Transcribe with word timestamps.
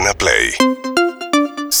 Urbana 0.00 0.14
Play 0.14 0.99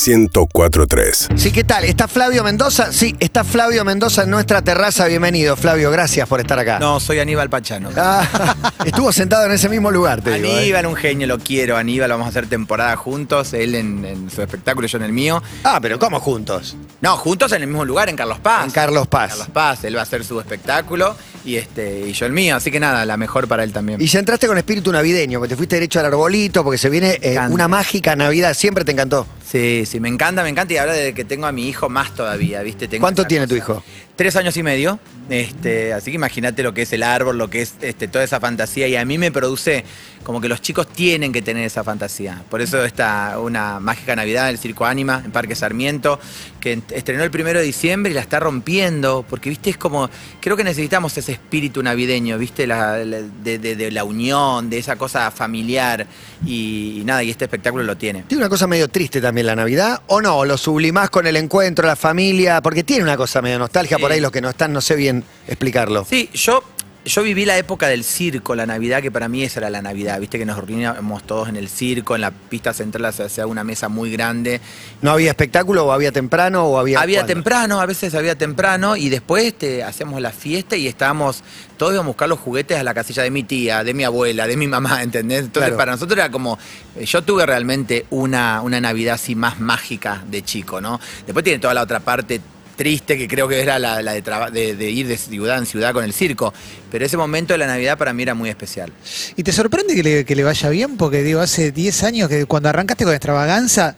1043. 0.06 1.28
Sí, 1.36 1.52
¿qué 1.52 1.62
tal? 1.64 1.84
¿Está 1.84 2.08
Flavio 2.08 2.42
Mendoza? 2.42 2.92
Sí, 2.92 3.14
está 3.20 3.44
Flavio 3.44 3.84
Mendoza 3.84 4.22
en 4.22 4.30
nuestra 4.30 4.62
terraza. 4.62 5.06
Bienvenido, 5.06 5.56
Flavio. 5.56 5.90
Gracias 5.90 6.26
por 6.26 6.40
estar 6.40 6.58
acá. 6.58 6.78
No, 6.78 7.00
soy 7.00 7.18
Aníbal 7.18 7.50
Pachano. 7.50 7.90
Ah, 7.96 8.54
estuvo 8.84 9.12
sentado 9.12 9.44
en 9.44 9.52
ese 9.52 9.68
mismo 9.68 9.90
lugar, 9.90 10.22
te 10.22 10.32
digo. 10.34 10.46
¿eh? 10.46 10.58
Aníbal, 10.58 10.86
un 10.86 10.96
genio, 10.96 11.26
lo 11.26 11.38
quiero. 11.38 11.76
Aníbal, 11.76 12.10
vamos 12.10 12.26
a 12.26 12.30
hacer 12.30 12.46
temporada 12.46 12.96
juntos. 12.96 13.52
Él 13.52 13.74
en, 13.74 14.04
en 14.04 14.30
su 14.30 14.40
espectáculo, 14.40 14.86
yo 14.86 14.96
en 14.98 15.04
el 15.04 15.12
mío. 15.12 15.42
Ah, 15.64 15.78
pero 15.82 15.98
¿cómo 15.98 16.18
juntos? 16.20 16.76
No, 17.02 17.16
juntos 17.16 17.52
en 17.52 17.62
el 17.62 17.68
mismo 17.68 17.84
lugar, 17.84 18.08
en 18.08 18.16
Carlos 18.16 18.38
Paz. 18.38 18.64
En 18.64 18.70
Carlos 18.70 19.06
Paz. 19.06 19.30
Carlos 19.30 19.48
Paz. 19.50 19.84
Él 19.84 19.96
va 19.96 20.00
a 20.00 20.04
hacer 20.04 20.24
su 20.24 20.40
espectáculo 20.40 21.14
y, 21.44 21.56
este, 21.56 22.08
y 22.08 22.12
yo 22.12 22.26
el 22.26 22.32
mío. 22.32 22.56
Así 22.56 22.70
que 22.70 22.80
nada, 22.80 23.04
la 23.04 23.16
mejor 23.16 23.48
para 23.48 23.64
él 23.64 23.72
también. 23.72 24.00
Y 24.00 24.06
ya 24.06 24.18
entraste 24.18 24.46
con 24.46 24.56
espíritu 24.56 24.92
navideño, 24.92 25.38
porque 25.38 25.50
te 25.50 25.56
fuiste 25.56 25.76
derecho 25.76 26.00
al 26.00 26.06
arbolito, 26.06 26.64
porque 26.64 26.78
se 26.78 26.88
viene 26.88 27.18
eh, 27.20 27.38
una 27.50 27.68
mágica 27.68 28.16
Navidad. 28.16 28.54
Siempre 28.54 28.84
te 28.84 28.92
encantó. 28.92 29.26
Sí, 29.50 29.84
sí, 29.84 29.98
me 29.98 30.08
encanta, 30.08 30.44
me 30.44 30.48
encanta. 30.48 30.72
Y 30.74 30.76
ahora 30.76 30.92
desde 30.92 31.12
que 31.12 31.24
tengo 31.24 31.46
a 31.46 31.50
mi 31.50 31.68
hijo 31.68 31.88
más 31.88 32.14
todavía, 32.14 32.62
¿viste? 32.62 32.86
Tengo 32.86 33.02
¿Cuánto 33.02 33.26
tiene 33.26 33.48
tu 33.48 33.56
hijo? 33.56 33.82
Tres 34.20 34.36
años 34.36 34.54
y 34.58 34.62
medio. 34.62 34.98
Este, 35.30 35.94
así 35.94 36.10
que 36.10 36.16
imagínate 36.16 36.62
lo 36.62 36.74
que 36.74 36.82
es 36.82 36.92
el 36.92 37.02
árbol, 37.04 37.38
lo 37.38 37.48
que 37.48 37.62
es 37.62 37.72
este, 37.80 38.06
toda 38.06 38.22
esa 38.22 38.38
fantasía. 38.38 38.86
Y 38.86 38.94
a 38.96 39.04
mí 39.06 39.16
me 39.16 39.32
produce 39.32 39.82
como 40.24 40.42
que 40.42 40.48
los 40.48 40.60
chicos 40.60 40.88
tienen 40.88 41.32
que 41.32 41.40
tener 41.40 41.64
esa 41.64 41.82
fantasía. 41.84 42.42
Por 42.50 42.60
eso 42.60 42.84
está 42.84 43.38
una 43.38 43.80
mágica 43.80 44.14
Navidad 44.14 44.48
del 44.48 44.58
Circo 44.58 44.84
Ánima 44.84 45.22
en 45.24 45.30
Parque 45.30 45.54
Sarmiento, 45.54 46.20
que 46.60 46.82
estrenó 46.90 47.22
el 47.24 47.30
primero 47.30 47.60
de 47.60 47.64
diciembre 47.64 48.10
y 48.12 48.14
la 48.14 48.20
está 48.20 48.40
rompiendo. 48.40 49.24
Porque, 49.26 49.48
viste, 49.48 49.70
es 49.70 49.78
como. 49.78 50.10
Creo 50.40 50.54
que 50.56 50.64
necesitamos 50.64 51.16
ese 51.16 51.32
espíritu 51.32 51.82
navideño, 51.82 52.36
viste, 52.36 52.66
la- 52.66 52.98
la- 53.04 53.22
de, 53.22 53.58
de- 53.58 53.74
de 53.76 53.90
la 53.90 54.04
unión, 54.04 54.68
de 54.68 54.76
esa 54.78 54.96
cosa 54.96 55.30
familiar. 55.30 56.06
Y, 56.44 56.98
y 57.00 57.04
nada, 57.04 57.22
y 57.22 57.30
este 57.30 57.44
espectáculo 57.46 57.84
lo 57.84 57.96
tiene. 57.96 58.24
Tiene 58.24 58.42
una 58.42 58.50
cosa 58.50 58.66
medio 58.66 58.88
triste 58.88 59.20
también 59.22 59.46
la 59.46 59.56
Navidad, 59.56 60.02
¿o 60.08 60.20
no? 60.20 60.36
¿O 60.38 60.44
¿Lo 60.44 60.58
sublimás 60.58 61.08
con 61.08 61.26
el 61.26 61.36
encuentro, 61.36 61.86
la 61.86 61.96
familia? 61.96 62.60
Porque 62.60 62.82
tiene 62.84 63.04
una 63.04 63.16
cosa 63.16 63.40
medio 63.40 63.58
nostalgia. 63.58 63.96
Por 64.10 64.14
ahí, 64.14 64.20
los 64.20 64.32
que 64.32 64.40
no 64.40 64.50
están, 64.50 64.72
no 64.72 64.80
sé 64.80 64.96
bien 64.96 65.24
explicarlo. 65.46 66.04
Sí, 66.04 66.28
yo, 66.34 66.64
yo 67.04 67.22
viví 67.22 67.44
la 67.44 67.56
época 67.56 67.88
del 67.88 68.04
circo, 68.04 68.54
la 68.54 68.66
Navidad, 68.66 69.00
que 69.00 69.10
para 69.10 69.28
mí 69.28 69.42
esa 69.42 69.60
era 69.60 69.70
la 69.70 69.80
Navidad. 69.80 70.20
Viste 70.20 70.38
que 70.38 70.44
nos 70.44 70.58
reuníamos 70.58 71.22
todos 71.22 71.48
en 71.48 71.56
el 71.56 71.68
circo, 71.68 72.14
en 72.14 72.20
la 72.20 72.30
pista 72.30 72.74
central 72.74 73.12
se 73.14 73.22
hacía 73.22 73.46
una 73.46 73.64
mesa 73.64 73.88
muy 73.88 74.10
grande. 74.10 74.60
¿No 75.00 75.12
había 75.12 75.30
espectáculo 75.30 75.86
o 75.86 75.92
había 75.92 76.12
temprano 76.12 76.64
o 76.66 76.78
había. 76.78 77.00
Había 77.00 77.20
cuándo? 77.20 77.34
temprano, 77.34 77.80
a 77.80 77.86
veces 77.86 78.14
había 78.14 78.36
temprano, 78.36 78.96
y 78.96 79.08
después 79.08 79.44
este, 79.44 79.82
hacíamos 79.82 80.20
la 80.20 80.30
fiesta 80.30 80.76
y 80.76 80.88
estábamos, 80.88 81.42
todos 81.78 81.92
íbamos 81.92 82.08
a 82.08 82.12
buscar 82.12 82.28
los 82.28 82.38
juguetes 82.38 82.76
a 82.78 82.82
la 82.84 82.92
casilla 82.92 83.22
de 83.22 83.30
mi 83.30 83.44
tía, 83.44 83.82
de 83.82 83.94
mi 83.94 84.04
abuela, 84.04 84.46
de 84.46 84.56
mi 84.56 84.66
mamá, 84.66 85.02
¿entendés? 85.02 85.40
Entonces 85.44 85.68
Claro. 85.68 85.76
para 85.78 85.92
nosotros 85.92 86.18
era 86.18 86.30
como, 86.30 86.58
eh, 86.96 87.06
yo 87.06 87.22
tuve 87.22 87.46
realmente 87.46 88.04
una, 88.10 88.60
una 88.60 88.80
Navidad 88.80 89.14
así 89.14 89.34
más 89.34 89.58
mágica 89.60 90.22
de 90.26 90.42
chico, 90.42 90.80
¿no? 90.80 91.00
Después 91.24 91.44
tiene 91.44 91.60
toda 91.60 91.72
la 91.72 91.82
otra 91.82 92.00
parte 92.00 92.40
triste 92.80 93.18
que 93.18 93.28
creo 93.28 93.46
que 93.46 93.60
era 93.60 93.78
la, 93.78 94.00
la 94.00 94.12
de, 94.14 94.22
traba- 94.22 94.50
de- 94.50 94.74
de 94.74 94.90
ir 94.90 95.06
de 95.06 95.18
ciudad 95.18 95.58
en 95.58 95.66
ciudad 95.66 95.92
con 95.92 96.02
el 96.02 96.14
circo, 96.14 96.54
pero 96.90 97.04
ese 97.04 97.18
momento 97.18 97.52
de 97.52 97.58
la 97.58 97.66
Navidad 97.66 97.98
para 97.98 98.14
mí 98.14 98.22
era 98.22 98.32
muy 98.32 98.48
especial. 98.48 98.90
¿Y 99.36 99.42
te 99.42 99.52
sorprende 99.52 99.94
que 99.94 100.02
le, 100.02 100.24
que 100.24 100.34
le 100.34 100.42
vaya 100.44 100.70
bien? 100.70 100.96
Porque 100.96 101.22
digo, 101.22 101.40
hace 101.40 101.72
10 101.72 102.04
años 102.04 102.30
que 102.30 102.46
cuando 102.46 102.70
arrancaste 102.70 103.04
con 103.04 103.12
extravaganza, 103.12 103.96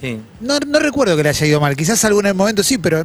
Sí. 0.00 0.18
no, 0.40 0.58
no 0.66 0.78
recuerdo 0.78 1.14
que 1.14 1.22
le 1.22 1.28
haya 1.28 1.46
ido 1.46 1.60
mal. 1.60 1.76
Quizás 1.76 2.02
algún 2.06 2.24
momento 2.34 2.62
sí, 2.62 2.78
pero 2.78 3.04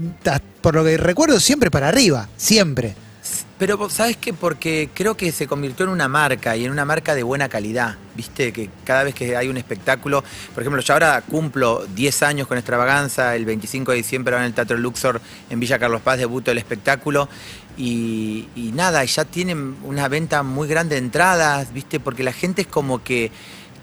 por 0.62 0.74
lo 0.76 0.84
que 0.86 0.96
recuerdo, 0.98 1.40
siempre 1.42 1.70
para 1.70 1.90
arriba. 1.90 2.30
Siempre. 2.38 2.96
Pero 3.58 3.90
sabes 3.90 4.18
que 4.18 4.34
porque 4.34 4.90
creo 4.94 5.18
que 5.18 5.32
se 5.32 5.48
convirtió 5.48 5.86
en 5.86 5.92
una 5.92 6.08
marca 6.08 6.56
y 6.56 6.66
en 6.66 6.72
una 6.72 6.86
marca 6.86 7.16
de 7.16 7.24
buena 7.24 7.50
calidad. 7.50 7.96
Viste 8.16 8.54
que 8.54 8.70
cada 8.84 9.04
vez 9.04 9.16
que 9.16 9.36
hay 9.36 9.48
un 9.48 9.58
espectáculo, 9.58 10.24
por 10.54 10.62
ejemplo, 10.62 10.82
yo 10.82 10.94
ahora 10.94 11.22
cumplo 11.22 11.86
10 11.96 12.24
años 12.24 12.48
con 12.48 12.58
extravaganza, 12.58 13.36
el 13.36 13.46
25 13.46 13.92
de 13.92 13.98
diciembre 13.98 14.38
en 14.38 14.44
el 14.44 14.54
Teatro 14.54 14.78
Luxor 14.78 15.20
en 15.50 15.60
Villa 15.60 15.80
Carlos 15.80 16.02
Paz 16.02 16.20
debuto 16.20 16.52
el 16.52 16.60
espectáculo 16.60 17.30
y, 17.78 18.48
y 18.56 18.72
nada, 18.74 19.04
ya 19.06 19.26
tienen 19.26 19.76
una 19.84 20.08
venta 20.08 20.44
muy 20.44 20.68
grande 20.68 20.96
de 20.96 21.00
entradas, 21.00 21.74
viste, 21.74 22.00
porque 22.00 22.24
la 22.24 22.34
gente 22.34 22.64
es 22.64 22.68
como 22.68 23.04
que 23.04 23.32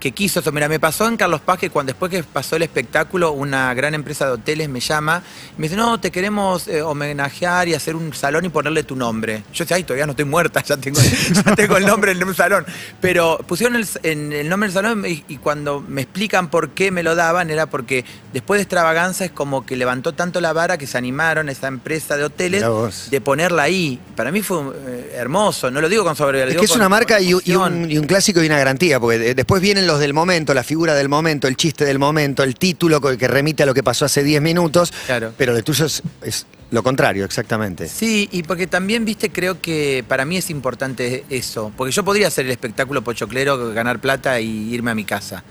que 0.05 0.13
quiso 0.13 0.41
eso. 0.41 0.53
Mira, 0.53 0.69
me 0.69 0.79
pasó 0.79 1.09
en 1.09 1.17
Carlos 1.17 1.41
Paz 1.41 1.59
que 1.59 1.71
cuando 1.71 1.93
después 1.93 2.11
que 2.11 2.23
pasó 2.23 2.57
el 2.57 2.63
espectáculo, 2.63 3.33
una 3.33 3.73
gran 3.73 3.95
empresa 3.95 4.27
de 4.27 4.33
hoteles 4.33 4.69
me 4.69 4.79
llama 4.81 5.23
y 5.57 5.61
me 5.63 5.67
dice, 5.67 5.77
no, 5.77 5.99
te 5.99 6.11
queremos 6.11 6.69
eh, 6.69 6.83
homenajear 6.83 7.69
y 7.69 7.75
hacer 7.75 7.97
un 7.97 8.13
salón 8.13 8.45
y 8.45 8.51
ponerle 8.51 8.83
tu 8.83 8.97
nombre. 8.97 9.45
Yo 9.55 9.65
decía, 9.65 9.79
ay, 9.79 9.85
todavía 9.85 10.05
no 10.05 10.13
estoy 10.13 10.27
muerta, 10.27 10.63
ya 10.63 10.77
tengo, 10.77 11.01
ya 11.47 11.57
tengo 11.57 11.79
el 11.79 11.87
nombre 11.87 12.13
en 12.13 12.23
un 12.23 12.35
salón. 12.35 12.67
Pero 13.01 13.39
pusieron 13.49 13.77
el, 13.77 13.89
en 14.03 14.31
el 14.35 14.47
nombre 14.51 14.69
del 14.69 14.75
salón 14.75 15.07
y, 15.07 15.25
y 15.27 15.39
cuando 15.39 15.81
me 15.81 16.03
explican 16.03 16.51
por 16.51 16.71
qué 16.73 16.91
me 16.91 17.03
lo 17.03 17.15
daban, 17.15 17.49
era 17.49 17.65
porque 17.65 18.05
después 18.35 18.59
de 18.59 18.63
extravaganza 18.65 19.25
es 19.25 19.31
como 19.31 19.65
que 19.65 19.75
levantó 19.75 20.13
tanto 20.13 20.43
la 20.43 20.53
vara 20.53 20.77
que 20.77 20.87
se 20.87 20.99
animaron 20.99 21.49
esa 21.49 21.69
empresa 21.69 22.19
de 22.19 22.25
hoteles 22.25 22.63
de 23.11 23.21
ponerla 23.23 23.63
ahí. 23.63 23.99
Para 24.17 24.31
mí 24.31 24.43
fue 24.43 24.59
eh, 24.87 25.15
hermoso, 25.17 25.71
no 25.71 25.81
lo 25.81 25.89
digo 25.89 26.05
con 26.05 26.15
soberbia. 26.15 26.45
Es 26.45 26.57
que 26.59 26.67
es 26.67 26.77
una 26.77 26.91
marca 26.91 27.21
y, 27.23 27.33
un, 27.33 27.91
y 27.91 27.97
un 27.97 28.07
clásico 28.07 28.43
y 28.43 28.47
una 28.47 28.59
garantía, 28.59 29.01
porque 29.01 29.19
de- 29.19 29.35
después 29.35 29.63
vienen 29.63 29.87
los 29.87 29.94
del 30.01 30.15
momento, 30.15 30.55
la 30.55 30.63
figura 30.65 30.95
del 30.95 31.09
momento, 31.09 31.49
el 31.49 31.57
chiste 31.57 31.85
del 31.85 31.99
momento, 31.99 32.43
el 32.43 32.55
título 32.57 33.01
que 33.01 33.29
remite 33.29 33.63
a 33.63 33.67
lo 33.67 33.75
que 33.75 33.83
pasó 33.83 34.05
hace 34.05 34.23
10 34.23 34.41
minutos, 34.43 34.93
Claro. 35.07 35.33
pero 35.37 35.55
de 35.55 35.63
tuyo 35.63 35.87
es, 35.87 36.03
es 36.23 36.47
lo 36.71 36.83
contrario, 36.83 37.25
exactamente. 37.25 37.89
Sí, 37.89 38.29
y 38.33 38.43
porque 38.43 38.67
también, 38.67 39.05
viste, 39.05 39.31
creo 39.31 39.61
que 39.61 40.05
para 40.09 40.25
mí 40.25 40.37
es 40.39 40.51
importante 40.51 41.25
eso. 41.31 41.71
Porque 41.77 41.93
yo 41.93 42.05
podría 42.05 42.27
hacer 42.27 42.47
el 42.47 42.51
espectáculo 42.51 43.03
pochoclero, 43.05 43.73
ganar 43.73 44.01
plata 44.01 44.41
y 44.41 44.75
irme 44.75 44.91
a 44.91 44.95
mi 44.97 45.05
casa. 45.05 45.45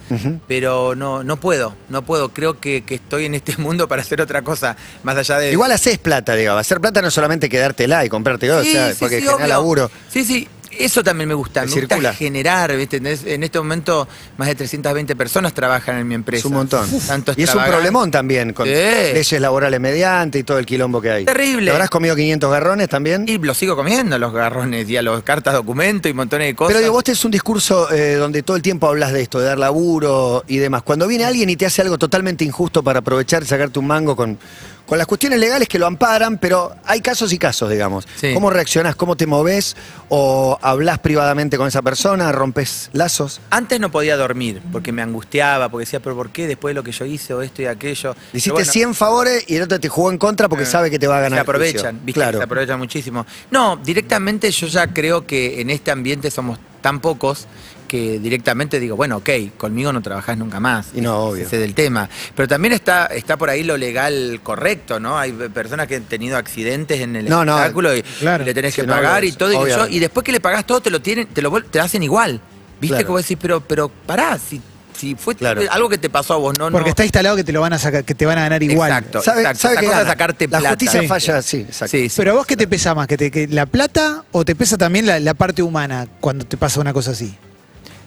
Pero 0.48 0.96
no, 0.96 1.24
no 1.24 1.38
puedo, 1.38 1.76
no 1.88 2.04
puedo. 2.04 2.30
Creo 2.34 2.60
que, 2.60 2.84
que 2.84 2.96
estoy 2.96 3.26
en 3.26 3.36
este 3.36 3.56
mundo 3.62 3.88
para 3.88 4.02
hacer 4.02 4.20
otra 4.22 4.42
cosa, 4.42 4.76
más 5.04 5.16
allá 5.16 5.38
de... 5.40 5.52
Igual 5.54 5.72
haces 5.72 5.98
plata, 5.98 6.36
digamos. 6.36 6.60
Hacer 6.60 6.82
plata 6.82 7.02
no 7.02 7.08
es 7.08 7.14
solamente 7.14 7.48
quedártela 7.48 8.04
y 8.04 8.10
comprarte 8.10 8.52
o 8.52 8.62
Sí, 8.64 8.72
sea, 8.74 8.90
sí, 8.92 8.98
porque 9.00 9.18
sí, 9.18 9.22
genera 9.22 9.36
obvio. 9.38 9.48
laburo. 9.48 9.92
Sí, 10.10 10.26
sí. 10.26 10.48
Eso 10.80 11.04
también 11.04 11.28
me 11.28 11.36
gusta, 11.36 11.62
me 11.62 11.68
circula. 11.68 11.96
gusta 12.10 12.14
generar, 12.14 12.76
¿viste? 12.76 12.98
En 12.98 13.08
es- 13.08 13.26
En 13.26 13.44
este 13.44 13.58
momento 13.60 14.08
más 14.38 14.48
de 14.48 14.56
320 14.56 15.16
personas 15.16 15.54
trabajan 15.54 15.98
en 15.98 16.08
mi 16.08 16.16
empresa. 16.16 16.40
Es 16.42 16.46
un 16.46 16.54
montón. 16.54 16.88
Tanto 17.08 17.34
y 17.36 17.44
es 17.44 17.54
un 17.56 17.64
problemón 17.64 18.12
también, 18.12 18.54
con 18.54 18.66
Sí. 18.66 18.72
leyes 18.72 19.40
laborales 19.42 19.80
mediante 19.80 20.40
y 20.40 20.44
todo 20.44 20.60
el 20.60 20.66
quilombo 20.66 21.02
que 21.02 21.12
hay. 21.12 21.26
Terrible. 21.26 21.66
¿Te 21.66 21.72
habrás 21.72 21.90
comido 21.90 22.16
500 22.16 22.52
garrones 22.52 22.90
también? 22.90 23.26
Y 23.28 23.38
los 23.38 23.58
sigo 23.58 23.76
comiendo, 23.76 24.18
los 24.20 24.34
garrones 24.34 24.90
y 24.90 24.98
a 24.98 25.02
los 25.02 25.24
cartas 25.24 25.54
documento 25.54 26.10
y 26.10 26.14
montones 26.14 26.48
de 26.48 26.56
cosas. 26.56 26.74
Pero 26.74 26.80
digo, 26.82 26.94
vos 26.94 27.04
tenés 27.04 27.24
un 27.26 27.32
discurso 27.32 27.92
eh, 27.92 28.16
donde 28.16 28.44
todo 28.44 28.56
el 28.58 28.62
tiempo 28.62 28.88
hablas 28.88 29.14
de 29.14 29.22
esto, 29.22 29.40
de 29.40 29.46
dar 29.46 29.60
laburo 29.60 30.44
y 30.48 30.58
demás. 30.58 30.84
Cuando 30.84 31.08
viene 31.08 31.26
alguien 31.26 31.50
y 31.50 31.56
te 31.56 31.66
hace 31.66 31.82
algo 31.82 31.98
totalmente 31.98 32.44
injusto 32.44 32.84
para 32.84 33.00
aprovechar 33.00 33.44
y 33.44 33.46
sacarte 33.46 33.80
un 33.80 33.88
mango 33.88 34.16
con, 34.16 34.38
con 34.86 34.98
las 34.98 35.08
cuestiones 35.08 35.40
legales 35.40 35.68
que 35.68 35.80
lo 35.80 35.88
amparan, 35.88 36.38
pero 36.38 36.76
hay 36.86 37.02
casos 37.02 37.32
y 37.34 37.38
casos, 37.38 37.70
digamos. 37.70 38.08
Sí. 38.16 38.34
¿Cómo 38.34 38.50
reaccionás? 38.50 38.96
¿Cómo 38.96 39.16
te 39.16 39.26
moves? 39.26 39.76
¿O 40.10 40.58
hablas 40.62 41.00
privadamente 41.00 41.58
con 41.58 41.68
esa 41.68 41.82
persona? 41.82 42.32
¿Rompes 42.32 42.90
lazos? 42.94 43.40
Antes 43.50 43.80
no 43.80 43.92
podía 43.92 44.18
dormir 44.18 44.62
porque 44.72 44.92
me 44.92 45.02
angustiaba, 45.02 45.70
porque 45.70 45.84
decía, 45.86 46.00
pero 46.00 46.16
¿por 46.16 46.32
qué 46.32 46.48
después 46.48 46.72
de 46.72 46.76
lo 46.76 46.84
que 46.84 46.92
yo 46.92 47.06
hice 47.06 47.34
o 47.34 47.42
esto 47.42 47.62
y 47.62 47.66
aquello? 47.66 48.16
Le 48.32 48.38
hiciste 48.38 48.52
bueno, 48.52 48.72
100 48.72 48.96
favores 48.96 49.46
y 49.48 49.56
el 49.56 49.64
otro 49.64 49.80
te 49.80 49.90
jugó 49.90 50.12
en 50.12 50.18
contra 50.18 50.50
porque 50.50 50.64
eh, 50.64 50.68
sabe 50.68 50.92
que 50.92 51.00
te 51.00 51.08
va 51.08 51.18
a 51.18 51.22
ganar. 51.22 51.38
Se 51.38 51.42
aprovechan, 51.42 52.00
¿viste? 52.04 52.20
Claro. 52.20 52.38
Se 52.38 52.44
aprovechan 52.44 52.80
muchísimo. 52.80 53.26
No, 53.52 53.78
directamente 53.78 54.52
yo 54.52 54.68
ya 54.68 54.88
creo 54.88 55.26
que 55.26 55.62
en 55.62 55.70
este 55.70 55.92
ambiente 55.92 56.30
somos 56.30 56.60
tan 56.82 57.00
pocos 57.00 57.48
que 57.94 58.18
directamente 58.18 58.80
digo, 58.80 58.96
bueno, 58.96 59.18
ok, 59.18 59.30
conmigo 59.56 59.94
no 59.94 60.02
trabajás 60.02 60.36
nunca 60.36 60.60
más. 60.60 60.88
Y 60.96 61.02
no, 61.02 61.26
obvio. 61.26 61.46
Ese 61.46 61.60
del 61.60 61.76
tema. 61.76 62.10
Pero 62.36 62.48
también 62.48 62.74
está, 62.74 63.06
está 63.06 63.38
por 63.38 63.52
ahí 63.52 63.62
lo 63.64 63.78
legal 63.78 64.40
correcto, 64.42 65.00
¿no? 65.00 65.16
Hay 65.20 65.32
personas 65.32 65.86
que 65.88 65.98
han 65.98 66.06
tenido 66.06 66.36
accidentes 66.36 67.02
en 67.02 67.16
el 67.16 67.30
No, 67.30 67.46
no, 67.46 67.52
espectáculo 67.56 67.96
y, 67.96 68.02
claro. 68.02 68.42
y 68.42 68.48
le 68.48 68.54
tenés 68.56 68.74
que 68.76 68.82
no, 68.82 68.94
pagar 68.94 69.24
y 69.24 69.32
todo. 69.34 69.52
Y, 69.52 69.54
yo- 69.54 69.62
obviamente. 69.62 69.94
y 69.96 70.00
después 70.00 70.24
que 70.24 70.32
le 70.32 70.40
pagás 70.40 70.66
todo, 70.66 70.82
te 70.82 70.90
lo 70.90 71.04
tienen, 71.04 71.28
te 71.28 71.44
lo 71.44 71.52
te 71.62 71.80
hacen 71.80 72.02
igual. 72.02 72.42
¿Viste? 72.82 72.96
Claro. 72.96 73.06
Que 73.06 73.12
vos 73.12 73.22
decís, 73.22 73.38
pero, 73.40 73.62
pero 73.62 73.90
pará, 73.90 74.40
si, 74.40 74.60
si 74.98 75.14
fue 75.14 75.36
Claro. 75.36 75.62
algo 75.70 75.88
que 75.88 76.00
te 76.00 76.10
pasó 76.10 76.34
a 76.34 76.38
vos, 76.38 76.58
no, 76.58 76.72
Porque 76.72 76.86
no. 76.86 76.90
está 76.90 77.04
instalado 77.04 77.36
que 77.36 77.44
te 77.44 77.52
lo 77.52 77.62
van 77.62 77.74
a 77.74 77.78
sacar, 77.78 78.04
que 78.04 78.16
te 78.16 78.26
van 78.26 78.40
a 78.40 78.42
ganar 78.42 78.64
igual. 78.64 78.90
Exacto. 78.92 79.22
Sabe, 79.22 79.44
sabe 79.56 79.76
Esa 79.76 79.82
que 79.82 79.88
gana. 79.88 80.06
sacarte 80.06 80.48
La 80.48 80.58
plata. 80.58 80.70
justicia 80.70 81.02
Sí. 81.02 81.08
falla, 81.08 81.42
sí, 81.44 81.58
exacto. 81.58 81.96
Sí, 81.96 82.10
sí. 82.10 82.16
Pero 82.18 82.32
a 82.32 82.34
vos, 82.34 82.48
¿qué 82.48 82.58
te 82.58 82.68
pesa 82.68 82.96
más? 82.96 83.06
¿Que 83.06 83.18
te, 83.18 83.30
que 83.30 83.48
¿La 83.50 83.68
plata 83.68 84.24
o 84.32 84.44
te 84.44 84.56
pesa 84.56 84.78
también 84.80 85.06
la, 85.06 85.20
la 85.20 85.36
parte 85.36 85.62
humana 85.62 86.08
cuando 86.20 86.44
te 86.46 86.58
pasa 86.58 86.80
una 86.82 86.92
cosa 86.92 87.12
así? 87.12 87.36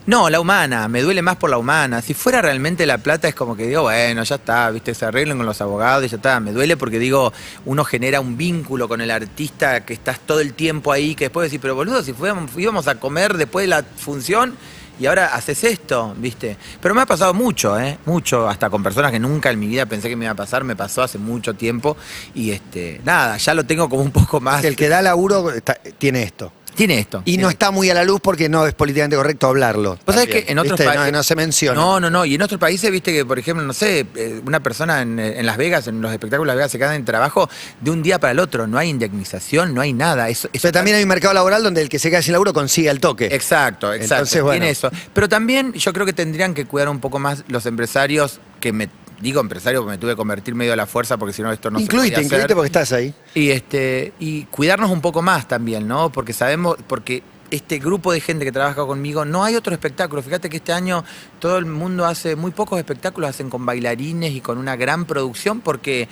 No, 0.07 0.31
la 0.31 0.39
humana, 0.39 0.87
me 0.87 1.03
duele 1.03 1.21
más 1.21 1.35
por 1.35 1.51
la 1.51 1.59
humana. 1.59 2.01
Si 2.01 2.15
fuera 2.15 2.41
realmente 2.41 2.87
la 2.87 2.99
plata 2.99 3.27
es 3.27 3.35
como 3.35 3.57
que 3.57 3.67
digo, 3.67 3.83
bueno, 3.83 4.23
ya 4.23 4.37
está, 4.37 4.71
viste, 4.71 4.95
se 4.95 5.05
arreglen 5.05 5.37
con 5.37 5.47
los 5.47 5.61
abogados 5.61 6.05
y 6.05 6.09
ya 6.09 6.17
está. 6.17 6.39
Me 6.39 6.53
duele 6.53 6.77
porque 6.77 7.01
digo, 7.01 7.33
uno 7.65 7.85
genera 7.85 8.21
un 8.21 8.37
vínculo 8.37 8.87
con 8.87 9.01
el 9.01 9.11
artista 9.11 9.85
que 9.85 9.95
estás 9.95 10.21
todo 10.21 10.39
el 10.41 10.55
tiempo 10.55 10.93
ahí, 10.93 11.17
que 11.17 11.25
después 11.25 11.51
decís, 11.51 11.59
pero 11.61 11.75
boludo, 11.75 12.05
si 12.05 12.13
fuéramos, 12.13 12.53
íbamos 12.57 12.87
a 12.87 12.95
comer 13.01 13.37
después 13.37 13.65
de 13.65 13.69
la 13.69 13.83
función 13.83 14.55
y 15.01 15.07
ahora 15.07 15.35
haces 15.35 15.65
esto, 15.65 16.15
viste. 16.19 16.57
Pero 16.81 16.95
me 16.95 17.01
ha 17.03 17.07
pasado 17.07 17.35
mucho, 17.35 17.77
¿eh? 17.79 17.99
Mucho, 18.07 18.49
hasta 18.49 18.71
con 18.71 18.85
personas 18.85 19.11
que 19.11 19.19
nunca 19.19 19.51
en 19.51 19.59
mi 19.59 19.67
vida 19.67 19.87
pensé 19.87 20.09
que 20.09 20.15
me 20.15 20.27
iba 20.27 20.33
a 20.33 20.37
pasar, 20.37 20.63
me 20.63 20.77
pasó 20.77 21.03
hace 21.03 21.19
mucho 21.19 21.55
tiempo 21.55 21.97
y 22.33 22.53
este, 22.53 23.01
nada, 23.05 23.37
ya 23.39 23.55
lo 23.55 23.65
tengo 23.67 23.89
como 23.89 24.03
un 24.03 24.13
poco 24.13 24.41
más. 24.41 24.63
El 24.65 24.77
que 24.77 24.89
da 24.89 25.03
laburo 25.03 25.51
está- 25.51 25.81
tiene 25.99 26.23
esto. 26.23 26.53
Tiene 26.77 26.99
esto. 26.99 27.23
Y 27.25 27.39
no 27.39 27.49
está 27.49 27.71
muy 27.71 27.89
a 27.91 27.95
la 27.95 28.05
luz 28.05 28.21
porque 28.21 28.49
no 28.49 28.67
es 28.67 28.75
políticamente 28.75 29.17
correcto 29.17 29.47
hablarlo. 29.47 29.99
Vos 30.05 30.15
sabés 30.15 30.29
que 30.29 30.45
en 30.49 30.59
otros 30.59 30.79
¿viste? 30.79 30.85
países. 30.85 31.13
No, 31.13 31.19
no 31.19 31.23
se 31.23 31.35
menciona. 31.35 31.81
No, 31.81 31.99
no, 31.99 32.11
no. 32.11 32.25
Y 32.25 32.35
en 32.35 32.43
otros 32.43 32.61
países, 32.61 32.91
viste 32.91 33.13
que, 33.13 33.25
por 33.25 33.39
ejemplo, 33.39 33.65
no 33.65 33.73
sé, 33.73 34.07
eh, 34.15 34.41
una 34.45 34.61
persona 34.61 35.01
en, 35.03 35.19
en 35.19 35.47
Las 35.47 35.57
Vegas, 35.57 35.87
en 35.87 36.01
los 36.03 36.13
espectáculos 36.13 36.53
de 36.53 36.55
Las 36.55 36.57
Vegas, 36.57 36.73
se 36.73 36.79
queda 36.79 36.95
en 36.95 37.05
trabajo 37.05 37.49
de 37.81 37.91
un 37.91 38.03
día 38.03 38.19
para 38.19 38.33
el 38.33 38.39
otro. 38.39 38.67
No 38.67 38.79
hay 38.79 38.91
indemnización, 38.91 39.75
no 39.75 39.81
hay 39.81 39.93
nada. 39.93 40.29
Eso, 40.29 40.49
eso 40.53 40.63
Pero 40.63 40.73
también 40.73 40.97
hay 40.97 41.03
un 41.03 41.09
mercado 41.09 41.33
laboral 41.33 41.63
donde 41.63 41.81
el 41.81 41.89
que 41.89 41.99
se 41.99 42.11
queda 42.11 42.21
sin 42.21 42.33
laburo 42.33 42.53
consigue 42.53 42.91
el 42.91 43.01
toque. 43.01 43.27
Exacto, 43.27 43.93
exacto. 43.93 44.15
Entonces, 44.15 44.43
bueno. 44.43 44.61
Tiene 44.61 44.71
eso. 44.71 44.91
Pero 45.15 45.29
también 45.29 45.73
yo 45.73 45.93
creo 45.93 46.05
que 46.05 46.13
tendrían 46.13 46.55
que 46.55 46.67
cuidar 46.67 46.89
un 46.89 47.01
poco 47.01 47.19
más 47.19 47.45
los 47.49 47.65
empresarios 47.67 48.41
que 48.61 48.73
me. 48.73 48.89
Digo 49.21 49.41
empresario 49.41 49.81
porque 49.81 49.93
me 49.93 49.99
tuve 49.99 50.13
que 50.13 50.17
convertir 50.17 50.55
medio 50.55 50.73
a 50.73 50.77
la 50.77 50.87
fuerza 50.87 51.17
porque 51.17 51.33
si 51.33 51.43
no 51.43 51.51
esto 51.51 51.71
no 51.71 51.81
incluite, 51.81 52.17
se 52.17 52.23
incluite 52.23 52.45
hacer. 52.45 52.55
porque 52.55 52.67
estás 52.67 52.93
ahí. 52.93 53.15
Y 53.35 53.51
este 53.51 54.13
y 54.19 54.45
cuidarnos 54.45 54.91
un 54.91 55.01
poco 55.01 55.23
más 55.23 55.49
también, 55.49 55.89
¿no? 55.89 56.13
Porque 56.13 56.33
sabemos 56.33 56.77
porque 56.87 57.23
este 57.51 57.79
grupo 57.79 58.13
de 58.13 58.21
gente 58.21 58.45
que 58.45 58.53
trabaja 58.53 58.85
conmigo 58.87 59.25
no 59.25 59.45
hay 59.45 59.55
otro 59.55 59.73
espectáculo. 59.73 60.23
Fíjate 60.23 60.51
que 60.51 60.59
este 60.59 60.73
año 60.73 61.05
todo 61.39 61.57
el 61.59 61.65
mundo 61.65 62.05
hace 62.05 62.37
muy 62.37 62.51
pocos 62.51 62.79
espectáculos, 62.79 63.31
hacen 63.31 63.49
con 63.49 63.65
bailarines 63.65 64.33
y 64.33 64.41
con 64.41 64.59
una 64.59 64.77
gran 64.77 65.07
producción 65.07 65.61
porque 65.61 66.09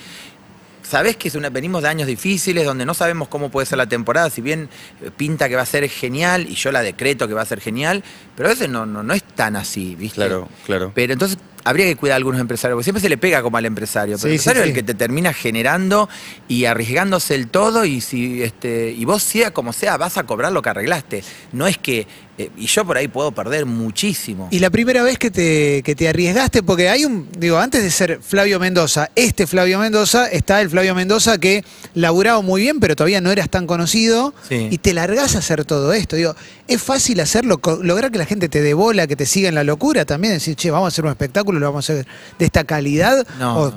Sabés 0.85 1.17
que 1.17 1.29
es 1.29 1.35
una, 1.35 1.49
venimos 1.49 1.83
de 1.83 1.89
años 1.89 2.07
difíciles 2.07 2.67
donde 2.67 2.85
no 2.85 2.93
sabemos 2.93 3.29
cómo 3.29 3.51
puede 3.51 3.67
ser 3.67 3.79
la 3.79 3.89
temporada, 3.89 4.29
si 4.29 4.43
bien 4.43 4.69
pinta 5.17 5.49
que 5.49 5.57
va 5.57 5.63
a 5.63 5.67
ser 5.67 5.89
genial 5.89 6.47
y 6.49 6.55
yo 6.57 6.71
la 6.73 6.83
decreto 6.83 7.27
que 7.27 7.33
va 7.33 7.41
a 7.41 7.47
ser 7.47 7.61
genial, 7.61 8.05
pero 8.37 8.51
a 8.51 8.53
veces 8.53 8.69
no, 8.69 8.85
no, 8.85 9.03
no 9.03 9.15
es 9.15 9.25
tan 9.25 9.57
así, 9.57 9.95
¿viste? 9.95 10.17
Claro, 10.17 10.49
claro. 10.67 10.93
Pero 10.95 11.15
entonces 11.15 11.39
habría 11.65 11.87
que 11.87 11.97
cuidar 11.97 12.15
a 12.15 12.17
algunos 12.19 12.41
empresarios, 12.41 12.77
porque 12.77 12.85
siempre 12.85 13.01
se 13.01 13.09
le 13.09 13.17
pega 13.19 13.43
como 13.43 13.57
al 13.57 13.65
empresario. 13.67 14.17
Pero 14.17 14.29
el 14.29 14.33
empresario 14.35 14.63
es 14.63 14.69
el 14.69 14.75
que 14.75 14.83
te 14.83 14.95
termina 14.95 15.33
generando 15.33 16.09
y 16.49 16.67
arriesgándose 16.67 17.35
el 17.35 17.49
todo 17.49 17.85
y 17.85 18.01
si 18.01 18.43
este 18.43 18.93
y 18.97 19.05
vos 19.05 19.23
sea 19.23 19.53
como 19.53 19.73
sea, 19.73 19.97
vas 19.97 20.17
a 20.19 20.25
cobrar 20.25 20.53
lo 20.53 20.63
que 20.63 20.69
arreglaste. 20.71 21.23
No 21.53 21.67
es 21.67 21.79
que. 21.79 22.07
eh, 22.37 22.51
y 22.57 22.67
yo 22.67 22.85
por 22.85 22.97
ahí 22.97 23.07
puedo 23.09 23.31
perder 23.33 23.65
muchísimo. 23.65 24.49
Y 24.51 24.59
la 24.59 24.69
primera 24.71 25.03
vez 25.05 25.19
que 25.19 25.31
te, 25.31 25.83
que 25.85 25.95
te 25.95 26.09
arriesgaste, 26.09 26.63
porque 26.65 26.89
hay 26.89 27.05
un, 27.05 27.29
digo, 27.39 27.59
antes 27.59 27.83
de 27.83 27.91
ser 27.93 28.21
Flavio 28.23 28.59
Mendoza, 28.59 29.09
este 29.15 29.47
Flavio 29.47 29.79
Mendoza, 29.79 30.27
está 30.27 30.61
el 30.61 30.69
Flavio 30.69 30.95
Mendoza 30.97 31.39
que 31.39 31.65
laburaba 31.95 32.41
muy 32.43 32.63
bien, 32.63 32.81
pero 32.81 32.97
todavía 32.97 33.21
no 33.21 33.31
eras 33.31 33.49
tan 33.51 33.67
conocido, 33.69 34.35
Sí. 34.49 34.67
y 34.71 34.79
te 34.79 34.93
largás 34.95 35.37
a 35.37 35.39
hacer 35.39 35.65
todo 35.65 35.93
esto. 35.93 36.17
Digo, 36.17 36.35
es 36.67 36.83
fácil 36.83 37.21
hacerlo, 37.21 37.61
lograr 37.83 38.11
que 38.11 38.19
la 38.19 38.27
gente 38.27 38.49
te 38.49 38.61
dé 38.63 38.75
bola, 38.75 39.07
que 39.07 39.15
te 39.17 39.27
siga 39.27 39.49
en 39.49 39.55
la 39.55 39.63
locura, 39.65 40.05
también 40.05 40.35
decir, 40.35 40.57
che, 40.57 40.71
vamos 40.73 40.87
a 40.87 40.89
hacer 40.89 41.05
un 41.05 41.13
espectáculo, 41.13 41.54
lo 41.59 41.67
vamos 41.67 41.89
a 41.89 41.93
hacer 41.93 42.07
de 42.39 42.45
esta 42.45 42.65
calidad. 42.65 43.27
No, 43.39 43.59
o- 43.59 43.75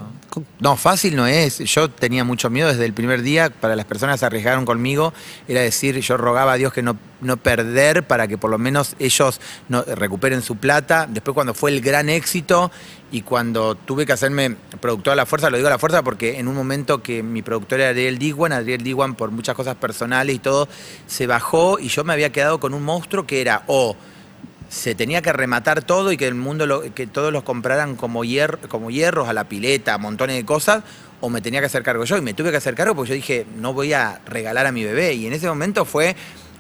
no. 0.59 0.77
fácil 0.77 1.15
no 1.15 1.25
es. 1.25 1.59
Yo 1.59 1.89
tenía 1.89 2.23
mucho 2.23 2.49
miedo 2.49 2.69
desde 2.69 2.85
el 2.85 2.93
primer 2.93 3.21
día. 3.21 3.49
Para 3.49 3.75
las 3.75 3.85
personas 3.85 4.15
que 4.15 4.19
se 4.19 4.25
arriesgaron 4.25 4.65
conmigo, 4.65 5.13
era 5.47 5.61
decir, 5.61 5.99
yo 5.99 6.17
rogaba 6.17 6.53
a 6.53 6.55
Dios 6.57 6.73
que 6.73 6.81
no, 6.81 6.97
no 7.21 7.37
perder 7.37 8.03
para 8.05 8.27
que 8.27 8.37
por 8.37 8.51
lo 8.51 8.57
menos 8.57 8.95
ellos 8.99 9.39
no, 9.69 9.83
recuperen 9.83 10.41
su 10.41 10.55
plata. 10.57 11.07
Después 11.09 11.33
cuando 11.33 11.53
fue 11.53 11.71
el 11.71 11.81
gran 11.81 12.09
éxito 12.09 12.71
y 13.11 13.21
cuando 13.21 13.75
tuve 13.75 14.05
que 14.05 14.13
hacerme 14.13 14.55
productor 14.81 15.13
a 15.13 15.15
la 15.15 15.25
fuerza, 15.25 15.49
lo 15.49 15.57
digo 15.57 15.67
a 15.67 15.71
la 15.71 15.79
fuerza 15.79 16.03
porque 16.03 16.39
en 16.39 16.47
un 16.47 16.55
momento 16.55 17.01
que 17.01 17.23
mi 17.23 17.41
productor 17.41 17.79
era 17.79 17.89
Adriel 17.91 18.17
Diwan, 18.19 18.51
Adriel 18.51 18.83
Diwan 18.83 19.15
por 19.15 19.31
muchas 19.31 19.55
cosas 19.55 19.75
personales 19.75 20.35
y 20.35 20.39
todo, 20.39 20.67
se 21.07 21.25
bajó 21.25 21.79
y 21.79 21.87
yo 21.87 22.03
me 22.03 22.13
había 22.13 22.31
quedado 22.31 22.59
con 22.59 22.73
un 22.73 22.83
monstruo 22.83 23.25
que 23.25 23.41
era 23.41 23.63
o 23.67 23.95
se 24.69 24.95
tenía 24.95 25.21
que 25.21 25.31
rematar 25.33 25.81
todo 25.81 26.11
y 26.11 26.17
que 26.17 26.27
el 26.27 26.35
mundo 26.35 26.65
lo- 26.65 26.93
que 26.93 27.07
todos 27.07 27.31
los 27.31 27.43
compraran 27.43 27.95
como, 27.95 28.23
hier- 28.25 28.59
como 28.67 28.89
hierros 28.91 29.29
a 29.29 29.33
la 29.33 29.45
pileta, 29.45 29.97
montones 29.97 30.35
de 30.35 30.45
cosas, 30.45 30.83
o 31.21 31.29
me 31.29 31.41
tenía 31.41 31.59
que 31.61 31.67
hacer 31.67 31.83
cargo 31.83 32.03
yo. 32.03 32.17
Y 32.17 32.21
me 32.21 32.33
tuve 32.33 32.51
que 32.51 32.57
hacer 32.57 32.75
cargo 32.75 32.95
porque 32.95 33.09
yo 33.09 33.15
dije, 33.15 33.45
no 33.57 33.73
voy 33.73 33.93
a 33.93 34.21
regalar 34.25 34.65
a 34.67 34.71
mi 34.71 34.83
bebé. 34.83 35.13
Y 35.13 35.25
en 35.25 35.33
ese 35.33 35.47
momento 35.47 35.85
fue 35.85 36.15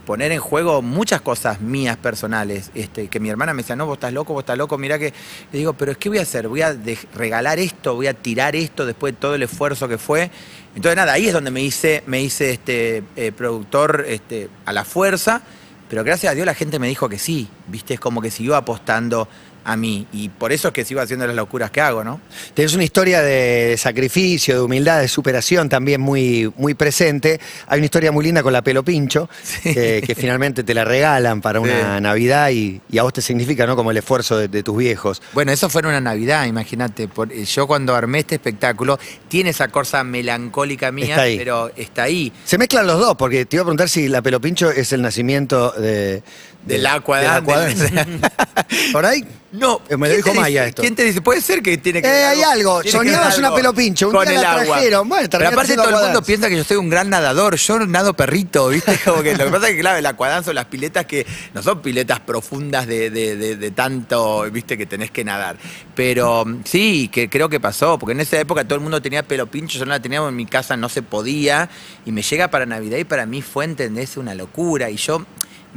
poner 0.05 0.31
en 0.31 0.39
juego 0.39 0.81
muchas 0.81 1.19
cosas 1.19 1.59
mías 1.59 1.97
personales. 1.97 2.71
Este, 2.73 3.09
que 3.09 3.19
mi 3.19 3.29
hermana 3.29 3.53
me 3.53 3.61
decía, 3.61 3.75
no, 3.75 3.85
vos 3.85 3.97
estás 3.97 4.13
loco, 4.13 4.31
vos 4.33 4.41
estás 4.43 4.57
loco, 4.57 4.77
mira 4.77 4.97
que. 4.97 5.13
Le 5.51 5.59
digo, 5.59 5.73
pero 5.73 5.91
es 5.91 5.97
que 5.97 6.07
voy 6.09 6.19
a 6.19 6.21
hacer, 6.21 6.47
voy 6.47 6.61
a 6.61 6.75
regalar 7.13 7.59
esto, 7.59 7.93
voy 7.95 8.07
a 8.07 8.13
tirar 8.13 8.55
esto 8.55 8.85
después 8.85 9.13
de 9.13 9.19
todo 9.19 9.35
el 9.35 9.43
esfuerzo 9.43 9.87
que 9.89 9.97
fue. 9.97 10.31
Entonces 10.75 10.95
nada, 10.95 11.11
ahí 11.13 11.27
es 11.27 11.33
donde 11.33 11.51
me 11.51 11.61
hice, 11.61 12.03
me 12.07 12.21
hice 12.21 12.51
este 12.51 13.03
eh, 13.17 13.31
productor 13.33 14.05
este, 14.07 14.49
a 14.65 14.71
la 14.71 14.85
fuerza. 14.85 15.41
Pero 15.89 16.03
gracias 16.03 16.31
a 16.31 16.35
Dios 16.35 16.45
la 16.45 16.53
gente 16.53 16.79
me 16.79 16.87
dijo 16.87 17.07
que 17.07 17.17
sí, 17.17 17.47
¿viste? 17.67 17.93
Es 17.95 17.99
como 17.99 18.21
que 18.21 18.29
siguió 18.29 18.55
apostando 18.55 19.27
a 19.67 19.75
mí. 19.75 20.07
Y 20.13 20.29
por 20.29 20.53
eso 20.53 20.69
es 20.69 20.73
que 20.73 20.85
sigo 20.85 21.01
haciendo 21.01 21.27
las 21.27 21.35
locuras 21.35 21.69
que 21.71 21.81
hago, 21.81 22.03
¿no? 22.03 22.21
Tenés 22.53 22.73
una 22.73 22.85
historia 22.85 23.21
de 23.21 23.75
sacrificio, 23.77 24.55
de 24.55 24.61
humildad, 24.61 25.01
de 25.01 25.09
superación 25.09 25.67
también 25.67 25.99
muy, 25.99 26.51
muy 26.55 26.73
presente. 26.73 27.39
Hay 27.67 27.79
una 27.79 27.85
historia 27.85 28.11
muy 28.13 28.23
linda 28.23 28.41
con 28.43 28.53
la 28.53 28.61
pelo 28.61 28.83
pincho, 28.83 29.29
que, 29.61 30.01
que 30.05 30.15
finalmente 30.15 30.63
te 30.63 30.73
la 30.73 30.85
regalan 30.85 31.41
para 31.41 31.59
una 31.59 31.97
Sí. 31.97 32.01
Navidad 32.01 32.49
y, 32.51 32.79
y 32.89 32.97
a 32.97 33.03
vos 33.03 33.11
te 33.11 33.21
significa, 33.21 33.67
¿no? 33.67 33.75
Como 33.75 33.91
el 33.91 33.97
esfuerzo 33.97 34.37
de, 34.37 34.47
de 34.47 34.63
tus 34.63 34.77
viejos. 34.77 35.21
Bueno, 35.33 35.51
eso 35.51 35.69
fue 35.69 35.81
en 35.81 35.87
una 35.87 35.99
Navidad, 36.01 36.45
imagínate. 36.45 37.09
Eh, 37.31 37.43
Yo 37.45 37.67
cuando 37.67 37.93
armé 37.93 38.19
este 38.19 38.35
espectáculo, 38.35 38.97
tiene 39.27 39.49
esa 39.49 39.67
cosa 39.67 40.03
melancólica 40.05 40.91
mía, 40.93 41.15
Está 41.27 41.37
pero 41.37 41.71
está 41.75 42.03
ahí. 42.03 42.31
Se 42.45 42.57
mezclan 42.57 42.87
los 42.87 42.99
dos, 42.99 43.15
porque 43.17 43.45
te 43.45 43.57
iba 43.57 43.63
a 43.63 43.65
preguntar 43.65 43.89
si 43.89 44.07
la 44.07 44.21
pelo 44.21 44.39
pincho 44.39 44.71
es 44.71 44.93
el 44.93 45.01
nacimiento 45.01 45.71
de, 45.71 46.23
Del 46.67 46.81
de- 46.81 46.87
Aquadance. 46.87 47.83
del 47.89 47.99
Aquadance. 47.99 48.19
¿Por 48.91 49.05
ahí? 49.05 49.25
No, 49.49 49.81
me 49.89 49.95
lo 49.95 50.03
¿quién 50.05 50.15
dijo 50.17 50.31
te 50.31 50.39
Maya 50.39 50.61
dice- 50.63 50.69
esto. 50.69 50.81
¿Quién 50.81 50.95
te 50.95 51.03
dice? 51.05 51.21
Puede 51.21 51.39
ser 51.41 51.61
que 51.63 51.77
tiene 51.77 52.01
que 52.01 52.07
Eh, 52.07 52.25
hay 52.25 52.41
algo. 52.43 52.81
tiene 52.81 52.91
que 52.91 53.05
Soñabas 53.05 53.29
ver 53.29 53.39
una 53.39 53.47
algo 53.47 53.57
pelo 53.57 53.73
pincho, 53.73 54.07
un 54.09 54.13
con 54.13 54.25
día 54.27 54.35
el 54.35 54.41
la 54.41 54.51
agua. 54.51 54.65
trajeron. 54.75 55.07
Bueno, 55.09 55.21
Pero 55.21 55.29
terminaste 55.29 55.53
aparte 55.55 55.71
haciendo 55.71 55.83
todo 55.83 55.99
el 55.99 56.05
mundo 56.05 56.21
piensa 56.25 56.49
que 56.49 56.57
yo 56.57 56.63
soy 56.65 56.77
un 56.77 56.89
gran 56.89 57.09
nadador. 57.09 57.55
Yo 57.55 57.79
nado 57.79 58.13
perrito, 58.13 58.67
¿viste? 58.67 58.99
Como 59.05 59.23
que 59.23 59.35
lo 59.37 59.45
que 59.45 59.51
pasa 59.51 59.69
es 59.69 59.75
que, 59.75 59.79
claro, 59.79 59.97
el 59.97 60.05
acuadance 60.05 60.45
son 60.47 60.55
las 60.55 60.65
piletas 60.65 61.05
que 61.05 61.25
no 61.53 61.63
son 61.63 61.81
piletas 61.81 62.19
profundas 62.19 62.87
de, 62.87 63.09
de- 63.09 63.35
de- 63.37 63.55
de 63.55 63.71
tanto, 63.71 64.43
¿viste? 64.51 64.77
Que 64.77 64.85
tenés 64.85 65.11
que 65.11 65.23
nadar. 65.23 65.55
Pero 65.95 66.43
mm, 66.45 66.61
sí, 66.65 67.07
que 67.07 67.29
creo 67.29 67.47
que 67.47 67.59
pasó, 67.61 67.97
porque 67.97 68.11
en 68.11 68.19
esa 68.19 68.37
época 68.39 68.65
todo 68.65 68.75
el 68.75 68.81
mundo 68.81 69.01
tenía 69.01 69.23
pelo 69.23 69.47
pincho, 69.47 69.79
yo 69.79 69.85
no 69.85 69.91
la 69.91 70.01
tenía 70.01 70.19
en 70.19 70.35
mi 70.35 70.45
casa, 70.45 70.75
no 70.75 70.89
se 70.89 71.01
podía. 71.01 71.69
Y 72.05 72.11
me 72.11 72.21
llega 72.21 72.49
para 72.49 72.65
Navidad 72.65 72.97
y 72.97 73.05
para 73.05 73.25
mí 73.25 73.41
fue, 73.41 73.63
¿entendés? 73.63 74.17
Una 74.17 74.35
locura. 74.35 74.89
Y 74.89 74.97
yo 74.97 75.25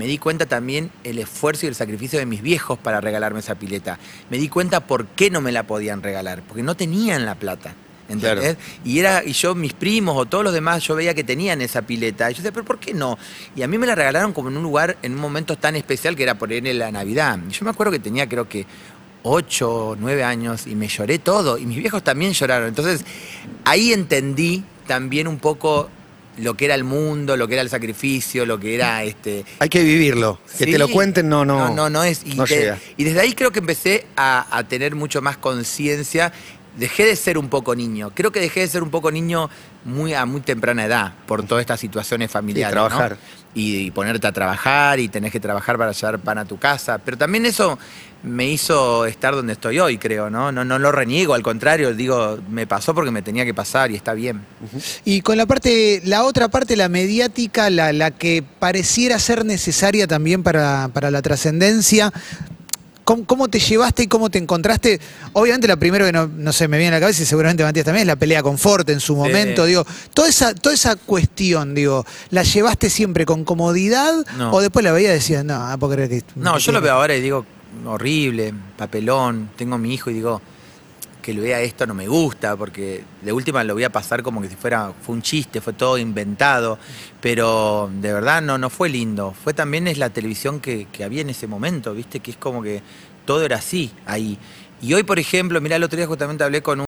me 0.00 0.06
di 0.06 0.16
cuenta 0.16 0.46
también 0.46 0.90
el 1.04 1.18
esfuerzo 1.18 1.66
y 1.66 1.68
el 1.68 1.74
sacrificio 1.74 2.18
de 2.18 2.24
mis 2.24 2.40
viejos 2.40 2.78
para 2.78 3.02
regalarme 3.02 3.40
esa 3.40 3.56
pileta. 3.56 3.98
Me 4.30 4.38
di 4.38 4.48
cuenta 4.48 4.80
por 4.80 5.08
qué 5.08 5.28
no 5.28 5.42
me 5.42 5.52
la 5.52 5.64
podían 5.64 6.02
regalar, 6.02 6.42
porque 6.48 6.62
no 6.62 6.74
tenían 6.74 7.26
la 7.26 7.34
plata. 7.34 7.74
¿Entendés? 8.08 8.56
Y 8.82 8.98
era, 8.98 9.22
y 9.22 9.32
yo, 9.32 9.54
mis 9.54 9.74
primos 9.74 10.16
o 10.16 10.24
todos 10.24 10.42
los 10.42 10.54
demás, 10.54 10.82
yo 10.84 10.94
veía 10.94 11.12
que 11.12 11.22
tenían 11.22 11.60
esa 11.60 11.82
pileta. 11.82 12.30
Y 12.30 12.32
yo 12.32 12.38
decía, 12.38 12.50
pero 12.50 12.64
¿por 12.64 12.78
qué 12.78 12.94
no? 12.94 13.18
Y 13.54 13.60
a 13.60 13.68
mí 13.68 13.76
me 13.76 13.86
la 13.86 13.94
regalaron 13.94 14.32
como 14.32 14.48
en 14.48 14.56
un 14.56 14.62
lugar, 14.62 14.96
en 15.02 15.12
un 15.12 15.20
momento 15.20 15.58
tan 15.58 15.76
especial 15.76 16.16
que 16.16 16.22
era 16.22 16.38
por 16.38 16.50
en 16.50 16.78
la 16.78 16.90
Navidad. 16.90 17.38
Y 17.46 17.52
yo 17.52 17.66
me 17.66 17.70
acuerdo 17.70 17.92
que 17.92 17.98
tenía, 17.98 18.26
creo 18.26 18.48
que, 18.48 18.64
ocho 19.22 19.98
nueve 20.00 20.24
años 20.24 20.66
y 20.66 20.76
me 20.76 20.88
lloré 20.88 21.18
todo. 21.18 21.58
Y 21.58 21.66
mis 21.66 21.76
viejos 21.76 22.02
también 22.02 22.32
lloraron. 22.32 22.68
Entonces, 22.68 23.04
ahí 23.66 23.92
entendí 23.92 24.64
también 24.86 25.28
un 25.28 25.38
poco 25.38 25.90
lo 26.40 26.54
que 26.54 26.64
era 26.66 26.74
el 26.74 26.84
mundo, 26.84 27.36
lo 27.36 27.46
que 27.48 27.54
era 27.54 27.62
el 27.62 27.70
sacrificio, 27.70 28.46
lo 28.46 28.58
que 28.58 28.74
era 28.74 29.02
este. 29.04 29.44
Hay 29.58 29.68
que 29.68 29.82
vivirlo. 29.82 30.38
Que 30.58 30.64
Sí. 30.64 30.72
te 30.72 30.78
lo 30.78 30.88
cuenten, 30.88 31.28
no, 31.28 31.44
no. 31.44 31.68
No, 31.68 31.74
no, 31.74 31.90
no 31.90 32.04
es. 32.04 32.22
Y, 32.24 32.34
no 32.34 32.46
llega. 32.46 32.78
y 32.96 33.04
desde 33.04 33.20
ahí 33.20 33.34
creo 33.34 33.50
que 33.52 33.58
empecé 33.60 34.06
a, 34.16 34.46
a 34.56 34.64
tener 34.64 34.94
mucho 34.94 35.22
más 35.22 35.36
conciencia. 35.36 36.32
Dejé 36.76 37.04
de 37.04 37.16
ser 37.16 37.36
un 37.36 37.48
poco 37.48 37.74
niño. 37.74 38.12
Creo 38.14 38.30
que 38.30 38.40
dejé 38.40 38.60
de 38.60 38.68
ser 38.68 38.82
un 38.82 38.90
poco 38.90 39.10
niño 39.10 39.50
muy 39.84 40.14
a 40.14 40.24
muy 40.24 40.40
temprana 40.40 40.84
edad 40.84 41.14
por 41.26 41.42
todas 41.44 41.62
estas 41.62 41.80
situaciones 41.80 42.30
familiares. 42.30 42.74
¿no? 42.74 42.86
trabajar. 42.88 43.16
Y, 43.54 43.76
y 43.78 43.90
ponerte 43.90 44.26
a 44.28 44.32
trabajar 44.32 45.00
y 45.00 45.08
tenés 45.08 45.32
que 45.32 45.40
trabajar 45.40 45.76
para 45.76 45.90
llevar 45.90 46.20
pan 46.20 46.38
a 46.38 46.44
tu 46.44 46.58
casa. 46.58 46.98
Pero 46.98 47.18
también 47.18 47.44
eso 47.44 47.76
me 48.22 48.46
hizo 48.46 49.06
estar 49.06 49.34
donde 49.34 49.54
estoy 49.54 49.78
hoy, 49.78 49.96
creo, 49.98 50.28
¿no? 50.28 50.52
No, 50.52 50.64
no 50.64 50.78
lo 50.78 50.92
reniego, 50.92 51.34
al 51.34 51.42
contrario, 51.42 51.94
digo, 51.94 52.38
me 52.50 52.66
pasó 52.66 52.94
porque 52.94 53.10
me 53.10 53.22
tenía 53.22 53.44
que 53.44 53.54
pasar 53.54 53.90
y 53.90 53.96
está 53.96 54.12
bien. 54.12 54.42
Y 55.04 55.22
con 55.22 55.38
la 55.38 55.46
parte, 55.46 56.02
la 56.04 56.24
otra 56.24 56.48
parte, 56.48 56.76
la 56.76 56.88
mediática, 56.88 57.70
la, 57.70 57.92
la 57.92 58.10
que 58.10 58.44
pareciera 58.58 59.18
ser 59.18 59.44
necesaria 59.44 60.06
también 60.06 60.42
para, 60.42 60.90
para 60.92 61.10
la 61.10 61.22
trascendencia. 61.22 62.12
¿Cómo, 63.02 63.24
cómo 63.24 63.48
te 63.48 63.58
llevaste 63.58 64.04
y 64.04 64.06
cómo 64.06 64.30
te 64.30 64.38
encontraste? 64.38 65.00
Obviamente 65.32 65.66
la 65.66 65.76
primero 65.76 66.04
que 66.04 66.12
no, 66.12 66.28
no 66.28 66.52
sé, 66.52 66.68
me 66.68 66.78
viene 66.78 66.94
a 66.94 66.98
la 66.98 67.00
cabeza 67.00 67.22
y 67.22 67.26
seguramente 67.26 67.64
Matías 67.64 67.86
también 67.86 68.02
es 68.02 68.06
la 68.06 68.16
pelea 68.16 68.42
con 68.42 68.56
Forte 68.56 68.92
en 68.92 69.00
su 69.00 69.16
momento. 69.16 69.64
Digo, 69.64 69.84
toda 70.14 70.28
esa, 70.28 70.54
toda 70.54 70.74
esa 70.74 70.94
cuestión, 70.94 71.74
digo, 71.74 72.06
¿la 72.28 72.44
llevaste 72.44 72.88
siempre 72.88 73.26
con 73.26 73.44
comodidad? 73.44 74.14
No. 74.36 74.52
¿O 74.52 74.60
después 74.60 74.84
la 74.84 74.92
veías 74.92 75.10
y 75.10 75.14
decías, 75.14 75.44
no, 75.44 75.76
creer 75.88 76.08
que. 76.08 76.22
No, 76.36 76.58
yo 76.58 76.70
lo 76.70 76.80
veo 76.80 76.92
ahora 76.92 77.16
y 77.16 77.20
digo, 77.20 77.44
horrible, 77.86 78.52
papelón, 78.76 79.50
tengo 79.56 79.76
a 79.76 79.78
mi 79.78 79.94
hijo 79.94 80.10
y 80.10 80.14
digo, 80.14 80.40
que 81.22 81.34
lo 81.34 81.42
vea 81.42 81.60
esto 81.60 81.86
no 81.86 81.94
me 81.94 82.08
gusta, 82.08 82.56
porque 82.56 83.04
de 83.22 83.32
última 83.32 83.62
lo 83.64 83.74
voy 83.74 83.84
a 83.84 83.90
pasar 83.90 84.22
como 84.22 84.40
que 84.40 84.48
si 84.48 84.56
fuera, 84.56 84.92
fue 85.02 85.14
un 85.14 85.22
chiste, 85.22 85.60
fue 85.60 85.74
todo 85.74 85.98
inventado, 85.98 86.78
pero 87.20 87.90
de 87.92 88.12
verdad 88.12 88.40
no, 88.42 88.56
no 88.58 88.70
fue 88.70 88.88
lindo. 88.88 89.34
Fue 89.44 89.52
también 89.52 89.86
es 89.86 89.98
la 89.98 90.10
televisión 90.10 90.60
que, 90.60 90.86
que 90.90 91.04
había 91.04 91.20
en 91.20 91.30
ese 91.30 91.46
momento, 91.46 91.92
viste, 91.94 92.20
que 92.20 92.30
es 92.32 92.36
como 92.36 92.62
que 92.62 92.82
todo 93.26 93.42
era 93.44 93.56
así 93.56 93.90
ahí. 94.06 94.38
Y 94.80 94.94
hoy, 94.94 95.02
por 95.02 95.18
ejemplo, 95.18 95.60
mira, 95.60 95.76
el 95.76 95.84
otro 95.84 95.98
día 95.98 96.06
justamente 96.06 96.42
hablé 96.42 96.62
con 96.62 96.80
un 96.80 96.86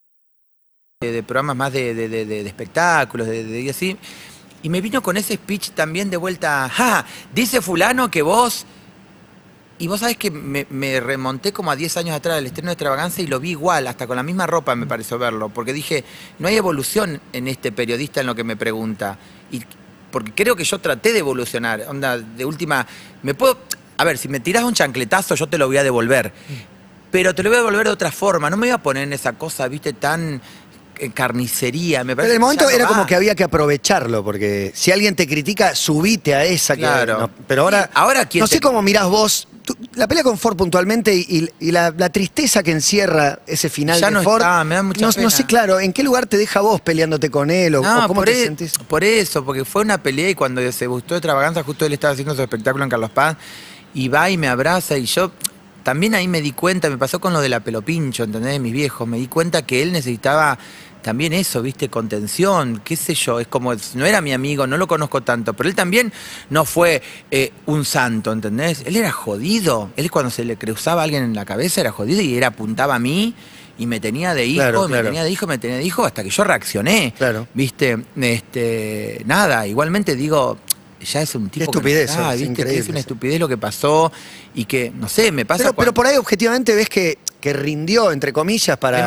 de, 1.03 1.23
programas 1.23 1.57
más 1.57 1.73
de, 1.73 1.95
de- 1.95 2.09
de- 2.09 2.47
espectáculos, 2.47 3.27
de, 3.27 3.69
así, 3.69 3.97
Y 4.63 4.69
me 4.71 4.81
vino 4.81 5.03
con 5.03 5.17
ese 5.17 5.35
speech 5.35 5.71
también 5.73 6.09
de 6.09 6.17
vuelta, 6.17 6.69
ja, 6.71 7.05
dice 7.35 7.61
fulano 7.61 8.11
que 8.11 8.23
vos... 8.23 8.65
Y 9.83 9.89
vos 9.89 9.99
sabés 9.99 10.17
que 10.17 10.31
me, 10.31 10.65
me 10.71 11.01
remonté 11.01 11.53
como 11.53 11.73
a 11.73 11.75
10 11.75 11.97
años 11.97 12.15
atrás 12.15 12.37
del 12.37 12.47
estreno 12.47 12.69
de 12.69 12.75
Extravaganza 12.75 13.21
y 13.21 13.27
lo 13.27 13.41
vi 13.41 13.51
igual, 13.51 13.89
hasta 13.89 14.07
con 14.07 14.15
la 14.15 14.23
misma 14.23 14.47
ropa 14.47 14.77
me 14.77 14.87
pareció 14.87 15.19
verlo, 15.19 15.49
porque 15.49 15.73
dije, 15.73 16.05
no 16.39 16.47
hay 16.47 16.55
evolución 16.55 17.21
en 17.33 17.49
este 17.49 17.73
periodista 17.73 18.21
en 18.21 18.29
lo 18.29 18.37
que 18.37 18.45
me 18.45 18.55
pregunta. 18.55 19.19
Y 19.51 19.61
porque 20.13 20.31
creo 20.35 20.55
que 20.55 20.63
yo 20.63 20.79
traté 20.79 21.13
de 21.13 21.19
evolucionar, 21.19 21.83
onda, 21.89 22.17
de 22.17 22.45
última, 22.45 22.87
me 23.25 23.35
puedo... 23.35 23.59
A 23.97 24.05
ver, 24.05 24.19
si 24.19 24.29
me 24.29 24.39
tirás 24.39 24.63
un 24.63 24.75
chancletazo 24.75 25.35
yo 25.35 25.49
te 25.49 25.59
lo 25.59 25.67
voy 25.67 25.79
a 25.79 25.83
devolver, 25.83 26.33
pero 27.11 27.35
te 27.35 27.43
lo 27.43 27.51
voy 27.51 27.57
a 27.57 27.63
devolver 27.63 27.87
de 27.87 27.93
otra 27.93 28.13
forma, 28.13 28.51
no 28.51 28.57
me 28.57 28.69
voy 28.69 28.75
a 28.75 28.79
poner 28.79 29.03
en 29.03 29.13
esa 29.13 29.33
cosa, 29.33 29.67
viste, 29.67 29.95
tan 29.95 30.41
carnicería, 31.11 32.05
me 32.05 32.15
Pero 32.15 32.17
parece 32.17 32.33
en 32.33 32.37
el 32.37 32.41
momento 32.41 32.71
era 32.71 32.87
como 32.87 33.07
que 33.07 33.15
había 33.15 33.35
que 33.35 33.45
aprovecharlo, 33.45 34.23
porque 34.23 34.73
si 34.75 34.93
alguien 34.93 35.17
te 35.17 35.27
critica, 35.27 35.75
subite 35.75 36.35
a 36.35 36.45
esa. 36.45 36.75
que- 36.75 36.83
Claro. 36.83 37.19
no, 37.21 37.31
pero 37.47 37.63
ahora, 37.63 37.91
ahora 37.95 38.29
no 38.35 38.47
sé 38.47 38.61
cómo 38.61 38.83
mirás 38.83 39.07
vos 39.09 39.49
tú- 39.65 39.77
la 39.95 40.07
pelea 40.09 40.23
con 40.25 40.39
Ford 40.39 40.57
puntualmente 40.57 41.15
y, 41.15 41.49
la, 41.71 41.93
la 41.97 42.11
tristeza 42.11 42.63
que 42.63 42.73
encierra 42.73 43.41
ese 43.47 43.69
final 43.69 44.01
Ya 44.01 44.09
de 44.09 44.15
no 44.15 44.23
Ford. 44.23 44.41
está, 44.43 44.65
me 44.65 44.75
da 44.77 44.83
mucha 44.83 45.01
no, 45.07 45.13
no 45.23 45.31
sé, 45.31 45.47
claro, 45.47 45.81
¿en 45.81 45.93
qué 45.93 46.03
lugar 46.03 46.27
te 46.27 46.37
deja 46.37 46.61
vos 46.61 46.81
peleándote 46.81 47.31
con 47.31 47.51
él 47.51 47.75
o, 47.77 47.83
cómo 48.07 48.25
te 48.25 48.33
e- 48.43 48.45
sentís? 48.45 48.73
por 48.89 49.05
eso, 49.05 49.45
porque 49.45 49.65
fue 49.65 49.83
una 49.83 50.03
pelea 50.03 50.31
y 50.31 50.35
cuando 50.35 50.61
se 50.73 50.87
gustó 50.87 51.15
de 51.15 51.19
extravaganza, 51.19 51.63
justo 51.63 51.87
él 51.87 51.93
estaba 51.93 52.13
haciendo 52.13 52.35
su 52.35 52.43
espectáculo 52.43 52.85
en 52.85 52.91
Carlos 52.91 53.11
Paz 53.11 53.37
y 53.95 54.09
va 54.09 54.31
y 54.31 54.37
me 54.37 54.49
abraza 54.49 54.97
y 54.99 55.05
yo 55.07 55.31
también 55.85 56.15
ahí 56.15 56.29
me 56.29 56.41
di 56.41 56.53
cuenta, 56.53 56.89
me 56.89 56.97
pasó 56.97 57.21
con 57.21 57.33
lo 57.33 57.41
de 57.41 57.49
la 57.49 57.59
pelopincho, 57.61 58.23
¿entendés? 58.25 58.53
De 58.53 58.59
mis 58.61 58.73
viejos, 58.73 59.07
me 59.09 59.19
di 59.19 59.27
cuenta 59.27 59.63
que 59.67 59.83
él 59.83 59.91
necesitaba 59.93 60.57
también 61.03 61.33
eso, 61.33 61.61
¿viste? 61.63 61.89
Contención, 61.89 62.81
qué 62.85 62.97
sé 62.97 63.15
yo, 63.15 63.41
es 63.41 63.49
como, 63.49 63.75
no 63.95 64.07
era 64.07 64.21
mi 64.21 64.33
amigo, 64.33 64.67
no 64.67 64.77
lo 64.77 64.87
conozco 64.87 65.23
tanto, 65.23 65.53
pero 65.55 65.69
él 65.69 65.75
también 65.75 66.13
no 66.51 66.65
fue 66.65 67.03
eh, 67.31 67.53
un 67.67 67.85
santo, 67.85 68.33
¿entendés? 68.33 68.83
Él 68.87 68.97
era 68.97 69.11
jodido, 69.13 69.91
él 69.97 70.11
cuando 70.11 70.31
se 70.31 70.45
le 70.45 70.57
cruzaba 70.57 71.03
a 71.03 71.05
alguien 71.05 71.25
en 71.25 71.35
la 71.35 71.45
cabeza 71.45 71.81
era 71.81 71.91
jodido 71.93 72.23
y 72.23 72.37
era 72.37 72.49
apuntaba 72.49 72.95
a 72.95 72.99
mí 72.99 73.35
y 73.79 73.87
me 73.87 74.01
tenía 74.01 74.35
de 74.35 74.47
hijo, 74.47 74.63
Claro, 74.63 74.83
me 74.83 74.89
claro. 74.89 75.09
tenía 75.09 75.25
de 75.25 75.31
hijo, 75.31 75.47
me 75.47 75.59
tenía 75.59 75.77
de 75.79 75.85
hijo 75.85 76.05
hasta 76.05 76.23
que 76.23 76.31
yo 76.31 76.45
reaccioné. 76.45 77.15
Claro. 77.17 77.49
Viste, 77.55 77.99
este, 78.21 79.23
nada, 79.27 79.67
igualmente 79.67 80.15
digo, 80.15 80.59
ya 81.01 81.23
es 81.23 81.35
un 81.35 81.49
tipo. 81.49 81.67
que 81.71 81.73
no 81.73 81.79
estupidez, 81.79 82.11
es 82.11 82.17
¿viste? 82.17 82.37
Que 82.39 82.45
increíble, 82.51 82.79
es 82.79 82.89
una 82.89 83.01
estupidez 83.01 83.41
lo 83.41 83.49
que 83.49 83.59
pasó 83.59 84.13
y 84.55 84.67
que, 84.67 84.93
no 84.95 85.09
sé, 85.09 85.33
me 85.33 85.45
pasa. 85.45 85.65
Pero, 85.65 85.75
pero 85.75 85.95
por 85.95 86.07
ahí 86.07 86.17
objetivamente 86.17 86.75
ves 86.75 86.89
que, 86.89 87.19
que 87.43 87.53
rindió, 87.53 88.11
entre 88.13 88.33
comillas, 88.33 88.79
para, 88.79 88.99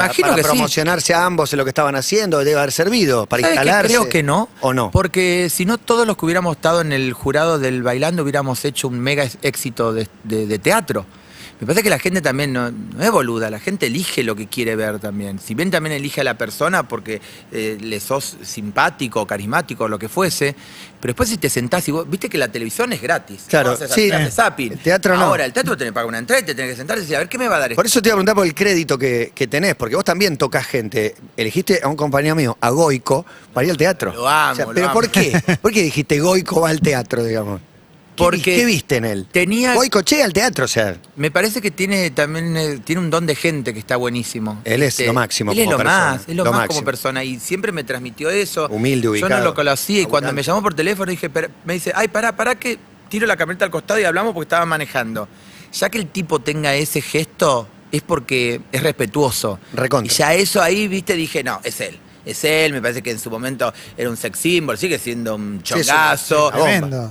sí. 0.44 0.50
promocionarse 0.50 1.13
a 1.15 1.25
ambos 1.25 1.51
en 1.54 1.58
lo 1.58 1.63
que 1.65 1.70
estaban 1.70 1.96
haciendo, 1.96 2.38
debe 2.44 2.60
haber 2.60 2.72
servido 2.72 3.25
para 3.25 3.42
instalarse. 3.50 3.88
Creo 3.88 4.08
que 4.10 4.22
no. 4.22 4.50
¿O 4.62 4.74
no? 4.74 4.92
Porque 4.92 5.48
si 5.50 5.65
no, 5.65 5.80
todos 5.80 6.06
los 6.06 6.15
que 6.18 6.25
hubiéramos 6.25 6.58
estado 6.58 6.82
en 6.82 6.92
el 6.92 7.13
jurado 7.13 7.58
del 7.58 7.82
bailando 7.82 8.22
hubiéramos 8.22 8.63
hecho 8.65 8.88
un 8.89 9.00
mega 9.00 9.27
éxito 9.42 9.92
de, 9.94 10.08
de- 10.24 10.46
de 10.46 10.60
teatro. 10.60 11.06
Me 11.59 11.65
parece 11.65 11.83
que 11.83 11.89
la 11.89 12.00
gente 12.00 12.21
también 12.21 12.51
no, 12.51 12.69
no 12.69 13.01
es 13.01 13.12
boluda, 13.12 13.50
la 13.50 13.59
gente 13.59 13.85
elige 13.85 14.24
lo 14.24 14.35
que 14.35 14.47
quiere 14.47 14.75
ver 14.75 15.00
también. 15.00 15.39
Si 15.39 15.55
bien 15.55 15.71
también 15.71 15.95
elige 15.95 16.19
a 16.19 16.24
la 16.25 16.38
persona 16.38 16.88
porque 16.88 17.21
eh, 17.51 17.77
le 17.79 18.00
sos 18.01 18.38
simpático, 18.43 19.25
carismático, 19.25 19.88
lo 19.88 19.97
que 19.97 20.09
fuese, 20.09 20.53
pero 21.00 21.13
después 21.13 21.29
si 21.29 21.38
te 21.38 21.50
sentás 21.50 21.88
y 21.88 21.91
vos, 21.91 22.09
viste 22.09 22.27
que 22.27 22.38
la 22.38 22.50
televisión 22.50 22.91
es 22.91 23.01
gratis. 23.01 23.45
Claro, 23.47 23.77
sí. 23.77 24.12
zapping. 24.29 24.74
El 24.74 24.79
teatro 24.79 25.15
no. 25.15 25.24
Ahora, 25.24 25.45
el 25.45 25.53
teatro 25.53 25.77
tenés 25.77 25.91
que 25.91 25.93
pagar 25.93 26.09
una 26.09 26.17
entrada 26.17 26.41
y 26.41 26.45
te 26.45 26.55
tenés 26.55 26.71
que 26.71 26.77
sentar 26.77 26.97
y 26.97 27.01
decir, 27.01 27.15
a 27.15 27.19
ver, 27.19 27.29
¿qué 27.29 27.38
me 27.38 27.47
va 27.47 27.55
a 27.55 27.59
dar 27.59 27.71
esto? 27.71 27.77
Por 27.77 27.85
eso 27.85 28.01
te 28.01 28.09
iba 28.09 28.15
a 28.15 28.17
preguntar 28.17 28.35
por 28.35 28.45
el 28.45 28.53
crédito 28.53 28.97
que, 28.97 29.31
que 29.33 29.47
tenés, 29.47 29.75
porque 29.75 29.95
vos 29.95 30.03
también 30.03 30.35
tocas 30.35 30.65
gente. 30.65 31.15
Elegiste 31.38 31.79
a 31.81 31.88
un 31.88 31.95
compañero 31.95 32.35
mío, 32.35 32.57
a 32.59 32.69
Goico, 32.69 33.25
para 33.53 33.63
ir 33.65 33.71
al 33.71 33.77
teatro. 33.77 34.13
Lo 34.13 34.27
amo, 34.27 34.62
lo 34.62 34.74
¿Pero 34.74 34.88
amo. 34.88 34.93
por 34.93 35.09
qué? 35.09 35.41
¿Por 35.62 35.71
qué 35.71 35.83
dijiste 35.83 36.19
Goico 36.19 36.59
va 36.62 36.69
al 36.69 36.81
teatro, 36.81 37.24
digamos? 37.24 37.62
¿Qué, 38.15 38.24
Porque 38.24 38.55
¿Qué 38.55 38.65
viste 38.65 38.95
en 38.98 39.05
él? 39.05 39.27
tenía- 39.31 39.74
Goico, 39.75 40.01
che, 40.01 40.24
al 40.24 40.31
teatro, 40.31 40.65
o 40.65 40.67
sea. 40.67 40.95
Me 41.17 41.31
parece 41.31 41.62
que 41.62 41.69
tiene 41.72 42.12
también 42.12 42.55
eh, 42.55 42.79
tiene 42.84 43.01
un 43.01 43.10
don 43.10 43.25
de 43.25 43.36
gente 43.36 43.74
que 43.74 43.79
está 43.79 43.98
buenísimo. 43.98 44.62
Él 44.63 44.84
es 44.84 44.89
Este, 44.93 45.07
lo 45.07 45.13
máximo 45.13 45.51
Él 45.51 45.60
es 45.60 45.65
como 45.65 45.72
lo 45.74 45.77
persona, 45.79 46.12
más, 46.12 46.22
es 46.22 46.27
lo, 46.36 46.43
lo 46.45 46.51
más 46.51 46.60
máximo. 46.62 46.75
como 46.79 46.86
persona 46.86 47.24
y 47.24 47.39
siempre 47.39 47.72
me 47.72 47.84
transmitió 47.84 48.29
eso. 48.29 48.67
Humilde, 48.69 49.03
Yo 49.05 49.12
ubicado, 49.12 49.38
no 49.39 49.43
lo 49.43 49.53
conocía 49.53 50.01
y 50.01 50.05
cuando 50.05 50.31
me 50.34 50.43
llamó 50.43 50.62
por 50.62 50.74
teléfono 50.74 51.10
dije, 51.12 51.29
"Pero-", 51.29 51.50
me 51.65 51.74
dice, 51.74 51.91
ay, 51.93 52.07
pará, 52.07 52.36
pará 52.36 52.55
que 52.55 52.77
tiro 53.10 53.27
la 53.27 53.36
camioneta 53.36 53.65
al 53.65 53.72
costado 53.72 54.00
y 54.00 54.03
hablamos 54.05 54.34
porque 54.34 54.45
estaba 54.45 54.65
manejando. 54.65 55.27
Ya 55.74 55.89
que 55.89 55.98
el 55.98 56.07
tipo 56.07 56.39
tenga 56.39 56.74
ese 56.74 57.01
gesto 57.01 57.67
es 57.91 58.01
porque 58.01 58.62
es 58.72 58.81
respetuoso. 58.81 59.60
Recontra. 59.74 60.12
Y 60.13 60.15
ya 60.15 60.34
eso 60.34 60.62
ahí, 60.62 60.88
viste, 60.88 61.15
dije, 61.15 61.43
no, 61.43 61.60
es 61.63 61.81
él. 61.81 62.00
Es 62.25 62.44
él, 62.44 62.74
me 62.74 62.82
parece 62.82 63.01
que 63.01 63.12
en 63.12 63.20
su 63.20 63.29
momento 63.29 63.74
era 63.98 64.10
un 64.10 64.17
sex 64.17 64.39
symbol, 64.39 64.77
sigue 64.77 64.98
siendo 65.00 65.36
un 65.36 65.62
chongazo. 65.63 66.51
sí. 66.51 66.58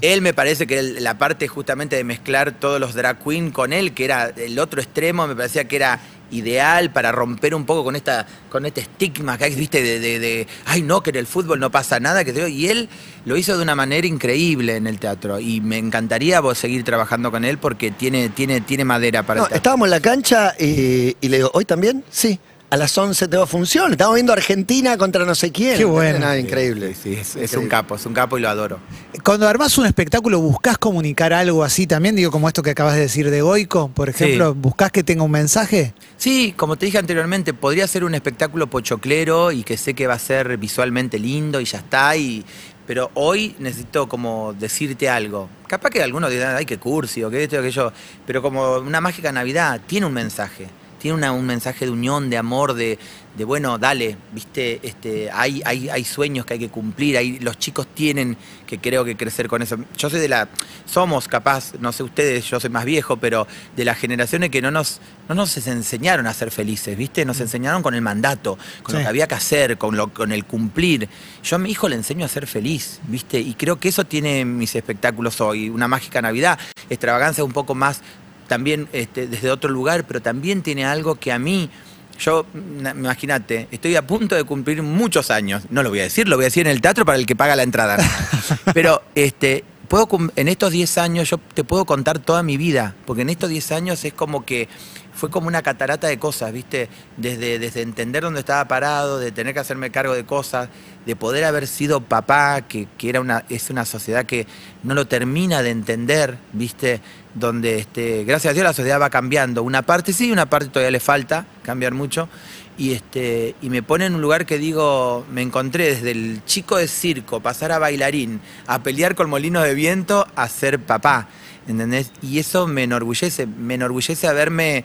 Él 0.03 0.21
me 0.23 0.35
parece 0.35 0.67
que 0.67 0.83
la 0.83 1.17
parte 1.19 1.49
justamente 1.49 1.97
de 1.97 2.05
mezclar 2.05 2.53
todos 2.53 2.81
los 2.81 2.95
drag 2.95 3.23
queen 3.23 3.51
con 3.51 3.73
él, 3.73 3.93
que 3.95 4.05
era 4.05 4.33
el 4.37 4.59
otro 4.59 4.81
extremo, 4.81 5.27
me 5.27 5.37
parecía 5.37 5.65
que 5.69 5.77
era 5.77 6.01
ideal 6.31 6.91
para 6.93 7.13
romper 7.13 7.55
un 7.55 7.65
poco 7.65 7.85
con 7.85 7.95
esta 7.95 8.27
con 8.51 8.67
este 8.67 8.81
estigma 8.81 9.37
que 9.39 9.45
hay, 9.45 9.55
viste, 9.55 9.83
de, 9.83 10.01
de- 10.01 10.19
de, 10.19 10.47
ay 10.65 10.83
no, 10.83 11.01
que 11.03 11.11
en 11.11 11.17
el 11.17 11.27
fútbol 11.27 11.61
no 11.61 11.71
pasa 11.71 12.01
nada, 12.01 12.25
que 12.25 12.33
te 12.33 12.39
digo", 12.45 12.49
y 12.49 12.67
él 12.69 12.89
lo 13.25 13.37
hizo 13.37 13.57
de 13.57 13.63
una 13.63 13.75
manera 13.77 14.07
increíble 14.07 14.75
en 14.77 14.87
el 14.87 14.99
teatro 14.99 15.39
y 15.39 15.61
me 15.61 15.79
encantaría 15.79 16.41
vos 16.41 16.59
seguir 16.59 16.83
trabajando 16.83 17.31
con 17.31 17.45
él 17.45 17.59
porque 17.59 17.91
tiene, 17.93 18.31
tiene, 18.31 18.63
tiene 18.63 18.85
madera 18.85 19.23
para 19.23 19.43
No, 19.43 19.47
el 19.49 19.55
estábamos 19.55 19.87
en 19.87 19.91
la 19.91 20.01
cancha 20.01 20.55
y, 20.59 21.17
y 21.21 21.29
le 21.29 21.37
digo, 21.37 21.51
¿hoy 21.55 21.65
también? 21.67 22.03
Sí. 22.11 22.41
A 22.71 22.77
las 22.77 22.97
11 22.99 23.29
tengo 23.29 23.47
función. 23.47 23.93
Estamos 23.93 24.15
viendo 24.15 24.33
Argentina 24.33 24.97
contra 24.97 25.25
no 25.25 25.37
sé 25.37 25.53
quién. 25.53 25.77
Qué 25.77 25.85
bueno. 25.85 26.19
Nada, 26.19 26.39
increíble. 26.39 26.95
Sí, 26.95 27.01
sí, 27.03 27.13
es, 27.13 27.21
es 27.21 27.35
Increíble. 27.37 27.59
un 27.59 27.69
capo, 27.69 27.95
es 27.95 28.07
un 28.07 28.15
capo 28.15 28.37
y 28.37 28.41
lo 28.41 28.49
adoro. 28.49 28.81
Cuando 29.23 29.47
armás 29.49 29.79
un 29.79 29.87
espectáculo, 29.87 30.41
¿buscás 30.41 30.77
comunicar 30.79 31.33
algo 31.33 31.63
así 31.63 31.87
también? 31.87 32.17
Digo, 32.17 32.33
como 32.33 32.49
esto 32.49 32.63
que 32.65 32.71
acabas 32.71 32.95
de 32.95 33.01
decir 33.03 33.31
de 33.31 33.43
Goico, 33.43 33.89
por 33.91 34.09
ejemplo, 34.09 34.55
¿buscás 34.55 34.91
que 34.91 35.05
tenga 35.05 35.23
un 35.23 35.31
mensaje? 35.31 35.95
Sí, 36.17 36.53
como 36.57 36.75
te 36.77 36.87
dije 36.87 36.99
anteriormente, 36.99 37.55
podría 37.55 37.87
ser 37.87 38.03
un 38.03 38.15
espectáculo 38.17 38.67
pochoclero 38.69 39.53
y 39.53 39.63
que 39.63 39.77
sé 39.77 39.95
que 39.95 40.09
va 40.09 40.15
a 40.15 40.19
ser 40.19 40.57
visualmente 40.57 41.19
lindo 41.21 41.61
y 41.61 41.67
ya 41.67 41.79
está, 41.79 42.17
y, 42.17 42.45
pero 42.89 43.11
hoy 43.15 43.55
necesito 43.61 44.09
como 44.09 44.53
decirte 44.53 45.09
algo. 45.09 45.49
Capaz 45.69 45.91
que 45.91 46.03
algunos 46.03 46.31
dirán, 46.31 46.57
ay, 46.57 46.67
qué 46.67 46.79
cursi 46.79 47.23
o 47.23 47.31
qué 47.31 47.45
esto 47.45 47.57
o 47.57 47.61
aquello, 47.61 47.93
pero 48.27 48.43
como 48.43 48.79
una 48.79 49.01
mágica 49.01 49.31
Navidad 49.31 49.81
tiene 49.87 50.07
un 50.07 50.13
mensaje. 50.13 50.67
Tiene 51.05 51.19
una- 51.19 51.33
un 51.33 51.45
mensaje 51.45 51.85
de 51.85 51.91
unión, 51.91 52.31
de 52.31 52.39
amor, 52.39 52.73
de, 52.73 52.99
de, 53.37 53.45
bueno, 53.45 53.77
dale, 53.77 54.17
viste, 54.33 54.81
este, 54.83 55.31
hay, 55.31 55.61
hay, 55.67 55.91
hay 55.91 56.03
sueños 56.03 56.47
que 56.47 56.55
hay 56.55 56.59
que 56.59 56.71
cumplir, 56.71 57.19
hay, 57.19 57.39
los 57.41 57.59
chicos 57.59 57.87
tienen 57.95 58.39
que 58.67 58.79
creo 58.79 59.05
que 59.05 59.15
crecer 59.15 59.47
con 59.47 59.61
eso. 59.61 59.77
Yo 59.99 60.09
soy 60.09 60.19
de 60.19 60.29
la, 60.29 60.49
somos 60.87 61.29
capaz, 61.29 61.75
no 61.79 61.93
sé 61.93 62.05
ustedes, 62.05 62.47
yo 62.49 62.59
soy 62.59 62.71
más 62.71 62.87
viejo, 62.87 63.19
pero 63.19 63.47
de 63.77 63.85
las 63.85 63.99
generaciones 63.99 64.49
que 64.49 64.63
no 64.63 64.71
nos, 64.71 65.03
no 65.29 65.35
nos 65.35 65.55
enseñaron 65.67 66.27
a 66.27 66.33
ser 66.33 66.51
felices, 66.51 66.97
viste, 66.97 67.27
nos 67.27 67.39
enseñaron 67.39 67.83
con 67.83 67.93
el 67.95 68.01
mandato, 68.01 68.57
con 68.83 68.95
lo 68.95 69.01
que 69.03 69.07
había 69.07 69.27
que 69.27 69.35
hacer, 69.35 69.77
con, 69.77 69.99
lo, 69.99 70.09
con 70.15 70.33
el 70.33 70.47
cumplir. 70.47 71.11
Yo 71.43 71.57
a 71.57 71.59
mi 71.59 71.71
hijo 71.71 71.87
le 71.87 71.97
enseño 71.97 72.25
a 72.25 72.29
ser 72.29 72.47
feliz, 72.47 73.01
viste, 73.09 73.39
y 73.39 73.53
creo 73.53 73.79
que 73.79 73.91
eso 73.91 74.05
tiene 74.07 74.47
mis 74.47 74.75
espectáculos 74.75 75.43
hoy, 75.43 75.69
una 75.69 75.87
mágica 75.87 76.23
Navidad, 76.23 76.59
extravagancia 76.89 77.45
un 77.45 77.53
poco 77.53 77.75
más 77.75 78.01
también 78.49 78.89
este, 78.93 79.27
desde 79.27 79.51
otro 79.51 79.71
lugar, 79.71 80.05
pero 80.07 80.21
también 80.23 80.63
tiene 80.63 80.85
algo 80.85 81.15
que 81.17 81.33
a 81.33 81.39
mí, 81.39 81.71
yo, 82.19 82.47
na- 82.55 82.91
imagínate, 82.91 83.69
estoy 83.71 83.97
a 83.97 84.07
punto 84.07 84.35
de 84.35 84.45
cumplir 84.45 84.83
muchos 84.83 85.31
años, 85.31 85.63
no 85.71 85.83
lo 85.83 85.91
voy 85.91 86.01
a 86.01 86.05
decir, 86.05 86.29
lo 86.29 86.37
voy 86.37 86.45
a 86.45 86.47
decir 86.47 86.67
en 86.67 86.73
el 86.73 86.81
teatro 86.81 87.05
para 87.05 87.19
el 87.19 87.27
que 87.27 87.37
paga 87.37 87.57
la 87.57 87.63
entrada, 87.63 87.97
pero 88.75 89.03
este, 89.15 89.65
puedo, 89.89 90.09
en 90.37 90.49
estos 90.49 90.73
10 90.73 90.99
años 90.99 91.31
yo 91.31 91.39
te 91.55 91.65
puedo 91.65 91.85
contar 91.85 92.19
toda 92.19 92.43
mi 92.43 92.57
vida, 92.57 92.95
porque 93.07 93.23
en 93.23 93.31
estos 93.31 93.51
10 93.51 93.73
años 93.73 94.05
es 94.05 94.13
como 94.13 94.45
que 94.45 94.69
fue 95.15 95.31
como 95.31 95.49
una 95.49 95.63
catarata 95.63 96.09
de 96.09 96.19
cosas, 96.19 96.53
¿viste? 96.53 96.89
Desde, 97.17 97.59
desde 97.59 97.83
entender 97.83 98.23
dónde 98.23 98.41
estaba 98.41 98.67
parado, 98.67 99.19
de 99.19 99.33
tener 99.33 99.55
que 99.55 99.61
hacerme 99.61 99.91
cargo 99.91 100.15
de 100.15 100.25
cosas, 100.25 100.69
de 101.07 101.17
poder 101.17 101.45
haber 101.45 101.67
sido 101.67 102.01
papá, 102.01 102.63
que, 102.63 102.89
que 102.99 103.09
era 103.09 103.21
una, 103.21 103.45
es 103.49 103.71
una 103.71 103.85
sociedad 103.85 104.27
que 104.27 104.47
no 104.83 104.95
lo 104.95 105.07
termina 105.07 105.63
de 105.63 105.71
entender, 105.71 106.39
¿viste? 106.53 107.01
Donde, 107.35 107.79
este, 107.79 108.25
gracias 108.25 108.53
a 108.53 108.55
Dios, 108.55 108.65
la 108.65 108.73
sociedad 108.73 109.01
va 109.01 109.11
cambiando. 109.11 109.63
Una 109.63 109.83
parte 109.83 110.13
sí, 110.13 110.31
una 110.31 110.47
parte 110.47 110.69
todavía 110.69 110.91
le 110.91 111.01
falta 111.01 111.47
cambiar 111.63 111.95
mucho. 111.95 112.29
Y, 112.77 112.93
este, 112.93 113.55
y 113.63 113.71
me 113.71 113.83
pone 113.83 114.07
en 114.07 114.17
un 114.17 114.21
lugar 114.21 114.47
que 114.47 114.59
digo, 114.59 115.25
me 115.31 115.43
encontré 115.43 115.95
desde 115.95 116.11
el 116.11 116.45
chico 116.45 116.77
de 116.77 116.89
circo, 116.89 117.41
pasar 117.41 117.71
a 117.71 117.79
bailarín, 117.79 118.41
a 118.67 118.83
pelear 118.83 119.15
con 119.15 119.31
molinos 119.31 119.63
de 119.63 119.75
viento, 119.75 120.27
a 120.35 120.49
ser 120.49 120.81
papá. 120.81 121.29
¿Entendés? 121.67 122.11
Y 122.21 122.41
eso 122.41 122.67
me 122.67 122.83
enorgullece, 122.83 123.47
me 123.47 123.75
enorgullece 123.75 124.27
haberme 124.27 124.85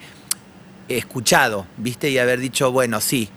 escuchado, 0.98 1.66
¿viste? 1.76 2.10
Y 2.10 2.18
haber 2.18 2.40
dicho, 2.40 2.72
bueno, 2.72 3.00
sí, 3.00 3.28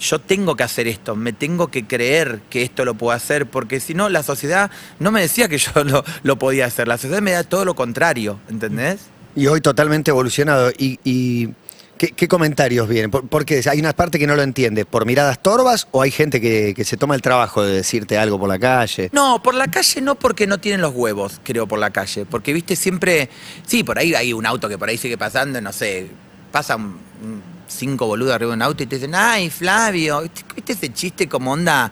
yo 0.00 0.20
tengo 0.20 0.56
que 0.56 0.64
hacer 0.64 0.88
esto, 0.88 1.14
me 1.14 1.32
tengo 1.32 1.68
que 1.68 1.86
creer 1.86 2.40
que 2.50 2.62
esto 2.62 2.84
lo 2.84 2.94
puedo 2.94 3.12
hacer, 3.12 3.46
porque 3.46 3.80
si 3.80 3.94
no, 3.94 4.08
la 4.08 4.22
sociedad 4.22 4.70
no 4.98 5.10
me 5.10 5.20
decía 5.20 5.48
que 5.48 5.58
yo 5.58 5.84
lo, 5.84 6.04
lo 6.22 6.38
podía 6.38 6.66
hacer, 6.66 6.88
la 6.88 6.98
sociedad 6.98 7.22
me 7.22 7.32
da 7.32 7.44
todo 7.44 7.64
lo 7.64 7.74
contrario, 7.74 8.40
¿entendés? 8.48 9.06
Y 9.34 9.46
hoy 9.46 9.60
totalmente 9.60 10.10
evolucionado. 10.10 10.70
¿Y, 10.76 10.98
y 11.04 11.54
¿Qué, 12.02 12.08
qué 12.08 12.26
comentarios 12.26 12.88
vienen? 12.88 13.12
¿Por, 13.12 13.28
por 13.28 13.44
qué? 13.44 13.62
¿Hay 13.70 13.78
una 13.78 13.92
parte 13.92 14.18
que 14.18 14.26
no 14.26 14.34
lo 14.34 14.42
entiende? 14.42 14.84
¿Por 14.84 15.06
miradas 15.06 15.40
torbas 15.40 15.86
o 15.92 16.02
hay 16.02 16.10
gente 16.10 16.40
que, 16.40 16.74
que 16.74 16.84
se 16.84 16.96
toma 16.96 17.14
el 17.14 17.22
trabajo 17.22 17.62
de 17.62 17.72
decirte 17.72 18.18
algo 18.18 18.40
por 18.40 18.48
la 18.48 18.58
calle? 18.58 19.08
No, 19.12 19.40
por 19.40 19.54
la 19.54 19.68
calle 19.68 20.00
no 20.00 20.16
porque 20.16 20.48
no 20.48 20.58
tienen 20.58 20.80
los 20.80 20.92
huevos, 20.94 21.40
creo, 21.44 21.68
por 21.68 21.78
la 21.78 21.90
calle. 21.90 22.26
Porque, 22.26 22.52
viste, 22.52 22.74
siempre. 22.74 23.30
Sí, 23.64 23.84
por 23.84 24.00
ahí 24.00 24.14
hay 24.14 24.32
un 24.32 24.46
auto 24.46 24.68
que 24.68 24.78
por 24.78 24.88
ahí 24.88 24.98
sigue 24.98 25.16
pasando, 25.16 25.60
no 25.60 25.72
sé. 25.72 26.10
Pasan 26.52 26.80
un- 26.82 27.42
cinco 27.66 28.06
boludos 28.06 28.34
arriba 28.34 28.50
de 28.50 28.56
un 28.56 28.62
auto 28.62 28.82
y 28.82 28.86
te 28.86 28.96
dicen, 28.96 29.14
ay, 29.14 29.48
Flavio, 29.50 30.22
viste 30.54 30.74
ese 30.74 30.92
chiste 30.92 31.26
como 31.28 31.52
onda. 31.52 31.90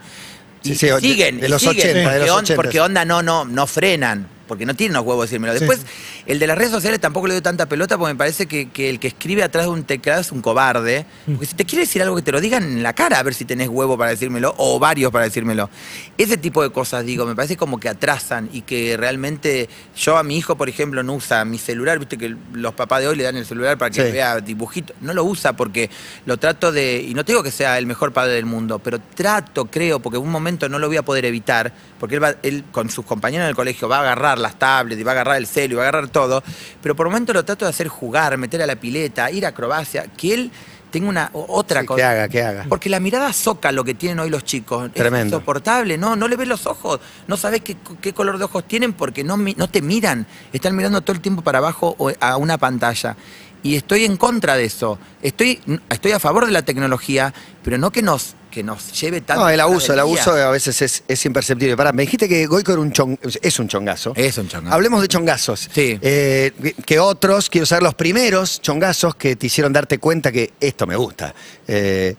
Y 0.63 0.75
Sí, 0.75 0.75
sí, 0.75 0.87
siguen, 1.01 1.39
de 1.39 1.47
y 1.47 1.49
los 1.49 1.61
siguen, 1.61 1.79
80, 1.97 2.13
de 2.13 2.19
los 2.19 2.29
on- 2.29 2.43
80. 2.43 2.55
porque 2.55 2.79
onda 2.79 3.03
no, 3.03 3.23
no, 3.23 3.45
no 3.45 3.65
frenan. 3.65 4.27
Porque 4.51 4.65
no 4.65 4.73
tienen 4.75 4.93
los 4.95 5.05
huevos 5.05 5.21
de 5.23 5.27
decírmelo. 5.27 5.53
Sí. 5.53 5.59
Después, 5.59 5.85
el 6.25 6.37
de 6.37 6.45
las 6.45 6.57
redes 6.57 6.71
sociales 6.71 6.99
tampoco 6.99 7.25
le 7.27 7.35
doy 7.35 7.41
tanta 7.41 7.69
pelota 7.69 7.97
porque 7.97 8.11
me 8.13 8.17
parece 8.17 8.47
que, 8.47 8.69
que 8.69 8.89
el 8.89 8.99
que 8.99 9.07
escribe 9.07 9.43
atrás 9.43 9.63
de 9.63 9.71
un 9.71 9.85
teclado 9.85 10.19
es 10.19 10.29
un 10.33 10.41
cobarde. 10.41 11.05
Mm. 11.25 11.31
Porque 11.35 11.45
si 11.45 11.55
te 11.55 11.63
quiere 11.63 11.85
decir 11.85 12.01
algo 12.01 12.17
que 12.17 12.21
te 12.21 12.33
lo 12.33 12.41
digan 12.41 12.63
en 12.63 12.83
la 12.83 12.91
cara, 12.91 13.17
a 13.19 13.23
ver 13.23 13.33
si 13.33 13.45
tenés 13.45 13.69
huevo 13.69 13.97
para 13.97 14.11
decírmelo 14.11 14.53
o 14.57 14.77
varios 14.77 15.09
para 15.09 15.23
decírmelo. 15.23 15.69
Ese 16.17 16.35
tipo 16.35 16.61
de 16.63 16.69
cosas, 16.69 17.05
digo, 17.05 17.25
me 17.25 17.33
parece 17.33 17.55
como 17.55 17.79
que 17.79 17.87
atrasan 17.87 18.49
y 18.51 18.63
que 18.63 18.97
realmente 18.97 19.69
yo 19.95 20.17
a 20.17 20.23
mi 20.23 20.35
hijo, 20.35 20.57
por 20.57 20.67
ejemplo, 20.67 21.01
no 21.01 21.13
usa 21.13 21.45
mi 21.45 21.57
celular, 21.57 21.97
viste 21.97 22.17
que 22.17 22.35
los 22.51 22.73
papás 22.73 22.99
de 22.99 23.07
hoy 23.07 23.15
le 23.15 23.23
dan 23.23 23.37
el 23.37 23.45
celular 23.45 23.77
para 23.77 23.89
que 23.89 24.05
Sí. 24.05 24.11
vea 24.11 24.41
dibujitos. 24.41 24.97
No 24.99 25.13
lo 25.13 25.23
usa 25.23 25.53
porque 25.53 25.89
lo 26.25 26.35
trato 26.35 26.73
de, 26.73 27.01
y 27.07 27.13
no 27.13 27.23
te 27.23 27.31
digo 27.31 27.41
que 27.41 27.51
sea 27.51 27.77
el 27.77 27.85
mejor 27.85 28.11
padre 28.11 28.33
del 28.33 28.45
mundo, 28.45 28.79
pero 28.79 28.99
trato, 29.15 29.67
creo, 29.67 30.01
porque 30.01 30.17
en 30.17 30.23
un 30.23 30.29
momento 30.31 30.67
no 30.67 30.77
lo 30.77 30.87
voy 30.87 30.97
a 30.97 31.03
poder 31.03 31.23
evitar, 31.23 31.71
porque 32.01 32.15
él, 32.15 32.23
va, 32.23 32.35
él 32.43 32.65
con 32.73 32.89
sus 32.89 33.05
compañeros 33.05 33.45
del 33.47 33.55
colegio 33.55 33.87
va 33.87 33.99
a 33.99 34.01
agarrar 34.01 34.40
las 34.41 34.57
tablets 34.59 34.99
y 34.99 35.03
va 35.03 35.11
a 35.11 35.13
agarrar 35.13 35.37
el 35.37 35.47
celu 35.47 35.73
y 35.73 35.75
va 35.77 35.83
a 35.83 35.87
agarrar 35.89 36.09
todo, 36.09 36.43
pero 36.81 36.95
por 36.95 37.07
momento 37.07 37.33
lo 37.33 37.45
trato 37.45 37.65
de 37.65 37.69
hacer 37.69 37.87
jugar, 37.87 38.37
meter 38.37 38.61
a 38.61 38.65
la 38.67 38.75
pileta, 38.75 39.29
ir 39.31 39.45
a 39.45 39.49
acrobacia, 39.49 40.05
que 40.17 40.33
él 40.33 40.51
tenga 40.91 41.07
una 41.07 41.29
otra 41.33 41.81
Sí, 41.81 41.87
cosa. 41.87 41.97
que 41.97 42.03
haga, 42.03 42.27
que 42.27 42.41
haga. 42.43 42.65
Porque 42.67 42.89
la 42.89 42.99
mirada 42.99 43.31
soca 43.31 43.71
lo 43.71 43.85
que 43.85 43.93
tienen 43.93 44.19
hoy 44.19 44.29
los 44.29 44.43
chicos 44.43 44.87
es 44.87 44.93
Tremendo. 44.93 45.37
insoportable, 45.37 45.97
no, 45.97 46.17
no 46.17 46.27
le 46.27 46.35
ves 46.35 46.49
los 46.49 46.65
ojos, 46.67 46.99
no 47.27 47.37
sabes 47.37 47.61
qué, 47.61 47.77
qué 48.01 48.11
color 48.13 48.37
de 48.37 48.43
ojos 48.43 48.65
tienen 48.67 48.91
porque 48.91 49.23
no, 49.23 49.37
no 49.37 49.69
te 49.69 49.81
miran, 49.81 50.27
están 50.51 50.75
mirando 50.75 50.99
todo 51.01 51.15
el 51.15 51.21
tiempo 51.21 51.43
para 51.43 51.59
abajo 51.59 51.95
o 51.97 52.11
a 52.19 52.35
una 52.35 52.57
pantalla. 52.57 53.15
Y 53.63 53.75
estoy 53.75 54.05
en 54.05 54.17
contra 54.17 54.55
de 54.55 54.65
eso. 54.65 54.97
Estoy, 55.21 55.59
estoy 55.89 56.11
a 56.13 56.19
favor 56.19 56.45
de 56.45 56.51
la 56.51 56.63
tecnología, 56.63 57.33
pero 57.63 57.77
no 57.77 57.91
que 57.91 58.01
nos, 58.01 58.33
que 58.49 58.63
nos 58.63 58.91
lleve 58.99 59.21
tanto. 59.21 59.43
No, 59.43 59.49
el 59.49 59.59
abuso, 59.59 59.93
el 59.93 59.99
abuso 59.99 60.31
a 60.31 60.49
veces 60.49 60.81
es, 60.81 61.03
es 61.07 61.25
imperceptible. 61.25 61.77
Pará, 61.77 61.93
me 61.93 62.01
dijiste 62.03 62.27
que 62.27 62.47
Goico 62.47 62.71
era 62.71 62.81
un 62.81 62.91
chon- 62.91 63.19
es 63.41 63.59
un 63.59 63.67
chongazo. 63.67 64.13
Es 64.15 64.37
un 64.39 64.47
chongazo. 64.47 64.73
Hablemos 64.75 65.01
de 65.01 65.07
chongazos. 65.07 65.69
Sí. 65.73 65.99
Eh, 66.01 66.51
que- 66.61 66.73
que 66.73 66.99
otros, 66.99 67.49
quiero 67.49 67.65
saber 67.67 67.83
los 67.83 67.93
primeros 67.95 68.59
chongazos 68.61 69.13
que 69.15 69.35
te 69.35 69.45
hicieron 69.45 69.71
darte 69.71 69.99
cuenta 69.99 70.31
que 70.31 70.53
esto 70.59 70.87
me 70.87 70.95
gusta. 70.95 71.33
Eh, 71.67 72.15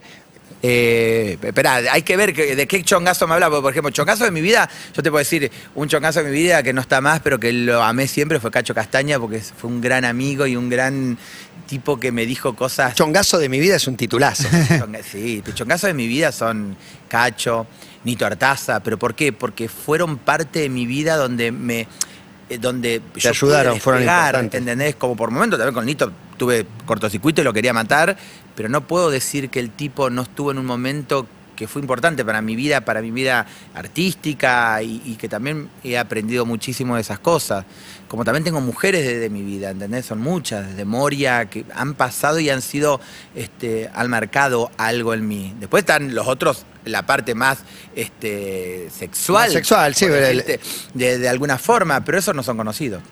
Eh, 0.65 1.37
espera, 1.43 1.75
hay 1.91 2.03
que 2.03 2.15
ver 2.15 2.31
que- 2.33 2.55
de 2.55 2.67
qué 2.67 2.81
chongazo 2.83 3.27
me 3.27 3.33
habla. 3.33 3.49
porque, 3.49 3.61
Por 3.61 3.71
ejemplo, 3.73 3.91
chongazo 3.91 4.23
de 4.23 4.31
mi 4.31 4.39
vida, 4.41 4.69
yo 4.95 5.03
te 5.03 5.09
puedo 5.11 5.19
decir, 5.19 5.51
un 5.75 5.89
chongazo 5.89 6.23
de 6.23 6.29
mi 6.31 6.35
vida 6.37 6.63
que 6.63 6.71
no 6.71 6.79
está 6.79 7.01
más, 7.01 7.19
pero 7.19 7.37
que 7.37 7.51
lo 7.51 7.83
amé 7.83 8.07
siempre 8.07 8.39
fue 8.39 8.49
Cacho 8.49 8.73
Castaña, 8.73 9.19
porque 9.19 9.41
fue 9.41 9.69
un 9.69 9.81
gran 9.81 10.05
amigo 10.05 10.47
y 10.47 10.55
un 10.55 10.69
gran 10.69 11.17
tipo 11.67 11.99
que 11.99 12.13
me 12.13 12.25
dijo 12.25 12.55
cosas. 12.55 12.95
chongazo 12.95 13.39
de 13.39 13.49
mi 13.49 13.59
vida 13.59 13.75
es 13.75 13.87
un 13.87 13.97
titulazo. 13.97 14.47
Sí, 15.11 15.41
tus 15.43 15.53
chongazos 15.53 15.89
de 15.89 15.93
mi 15.93 16.07
vida 16.07 16.31
son 16.31 16.77
Cacho, 17.09 17.67
Nito 18.05 18.25
Artaza, 18.25 18.79
pero 18.81 18.97
¿por 18.97 19.15
qué? 19.15 19.33
Porque 19.33 19.67
fueron 19.67 20.17
parte 20.17 20.59
de 20.59 20.69
mi 20.69 20.85
vida 20.85 21.17
donde 21.17 21.51
me 21.51 21.87
eh, 22.49 22.57
donde 22.57 23.01
Te 23.21 23.27
ayudaron, 23.29 23.79
fueron 23.79 24.01
importantes. 24.03 24.59
¿entendés? 24.59 24.95
Como 24.95 25.15
por 25.15 25.31
momentos 25.31 25.57
también 25.57 25.73
con 25.73 25.85
Nito 25.85 26.11
tuve 26.37 26.65
cortocircuito 26.85 27.39
y 27.41 27.43
lo 27.45 27.53
quería 27.53 27.71
matar, 27.73 28.17
pero 28.55 28.69
no 28.69 28.81
puedo 28.87 29.09
decir 29.09 29.49
que 29.49 29.59
el 29.59 29.69
tipo 29.69 30.09
no 30.09 30.23
estuvo 30.23 30.51
en 30.51 30.57
un 30.57 30.65
momento 30.65 31.27
que 31.55 31.67
fue 31.67 31.81
importante 31.81 32.25
para 32.25 32.41
mi 32.41 32.55
vida, 32.55 32.81
para 32.81 33.01
mi 33.01 33.11
vida 33.11 33.45
artística 33.73 34.81
y, 34.81 35.15
que 35.19 35.29
también 35.29 35.69
he 35.83 35.97
aprendido 35.97 36.45
muchísimo 36.45 36.95
de 36.95 37.01
esas 37.01 37.19
cosas. 37.19 37.65
Como 38.13 38.23
también 38.25 38.43
tengo 38.43 38.61
mujeres 38.61 39.03
de, 39.07 39.17
de 39.17 39.27
mi 39.31 39.41
vida, 39.41 39.71
¿entendés? 39.71 40.05
Son 40.05 40.19
muchas, 40.21 40.67
desde 40.67 40.85
Moria, 40.85 41.45
que 41.49 41.65
han 41.73 41.95
pasado 41.95 42.39
y 42.39 42.47
han 42.51 42.61
sido, 42.61 43.01
este, 43.33 43.89
han 43.91 44.07
marcado 44.07 44.69
algo 44.77 45.15
en 45.15 45.27
mí. 45.27 45.55
Después 45.59 45.81
están 45.81 46.13
los 46.13 46.27
otros, 46.27 46.63
la 46.85 47.07
parte 47.07 47.33
más 47.33 47.57
este, 47.95 48.87
sexual. 48.95 49.45
Más 49.47 49.53
sexual, 49.53 49.95
sí, 49.95 50.05
pero 50.07 50.27
el- 50.27 50.59
de, 50.93 51.17
de 51.17 51.27
alguna 51.27 51.57
forma, 51.57 52.05
pero 52.05 52.19
esos 52.19 52.35
no 52.35 52.43
son 52.43 52.55
conocidos. 52.55 53.01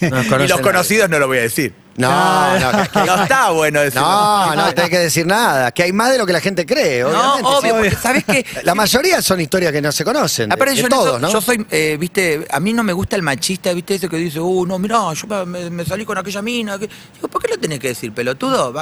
No 0.00 0.18
y 0.20 0.24
los 0.24 0.38
nadie. 0.50 0.60
conocidos 0.62 1.08
no 1.08 1.18
lo 1.18 1.26
voy 1.28 1.38
a 1.38 1.42
decir. 1.42 1.72
No, 1.96 2.58
no, 2.58 2.82
que- 2.82 2.88
que- 2.88 3.04
No 3.06 3.22
está 3.22 3.50
bueno 3.50 3.80
decirlo. 3.80 4.06
no, 4.06 4.54
no 4.56 4.74
tenés 4.74 4.90
que 4.90 4.98
decir 4.98 5.26
nada. 5.26 5.70
Que 5.70 5.84
hay 5.84 5.92
más 5.92 6.10
de 6.10 6.18
lo 6.18 6.26
que 6.26 6.32
la 6.32 6.40
gente 6.40 6.66
cree, 6.66 7.02
No, 7.02 7.08
obviamente. 7.08 7.44
obvio, 7.48 7.70
sí. 7.70 7.90
porque 7.90 7.96
¿sabes 8.02 8.24
qué? 8.24 8.44
La 8.64 8.74
mayoría 8.74 9.22
son 9.22 9.40
historias 9.40 9.70
que 9.72 9.80
no 9.80 9.92
se 9.92 10.04
conocen. 10.04 10.48
de- 10.48 10.54
Aparte, 10.54 10.74
de 10.74 10.80
yo, 10.80 10.86
en 10.86 10.90
todos, 10.90 11.06
eso- 11.06 11.18
¿no? 11.20 11.32
yo 11.32 11.40
soy, 11.40 11.64
eh, 11.70 11.96
viste, 11.98 12.46
a 12.50 12.58
mí 12.60 12.72
no 12.72 12.82
me 12.82 12.92
gusta 12.92 13.14
el 13.16 13.22
machista, 13.22 13.72
viste, 13.74 13.94
ese 13.94 14.08
que 14.08 14.16
dice, 14.16 14.40
uh, 14.40 14.66
no, 14.66 14.78
mirá, 14.78 15.12
yo 15.14 15.44
me, 15.46 15.70
me 15.70 15.84
salí 15.84 16.04
con 16.04 16.16
aquella 16.18 16.42
mina. 16.42 16.78
que-". 16.78 16.88
Digo, 17.14 17.28
¿por 17.28 17.42
qué 17.42 17.48
lo 17.48 17.58
tenés 17.58 17.78
que 17.78 17.88
decir, 17.88 18.12
pelotudo? 18.12 18.72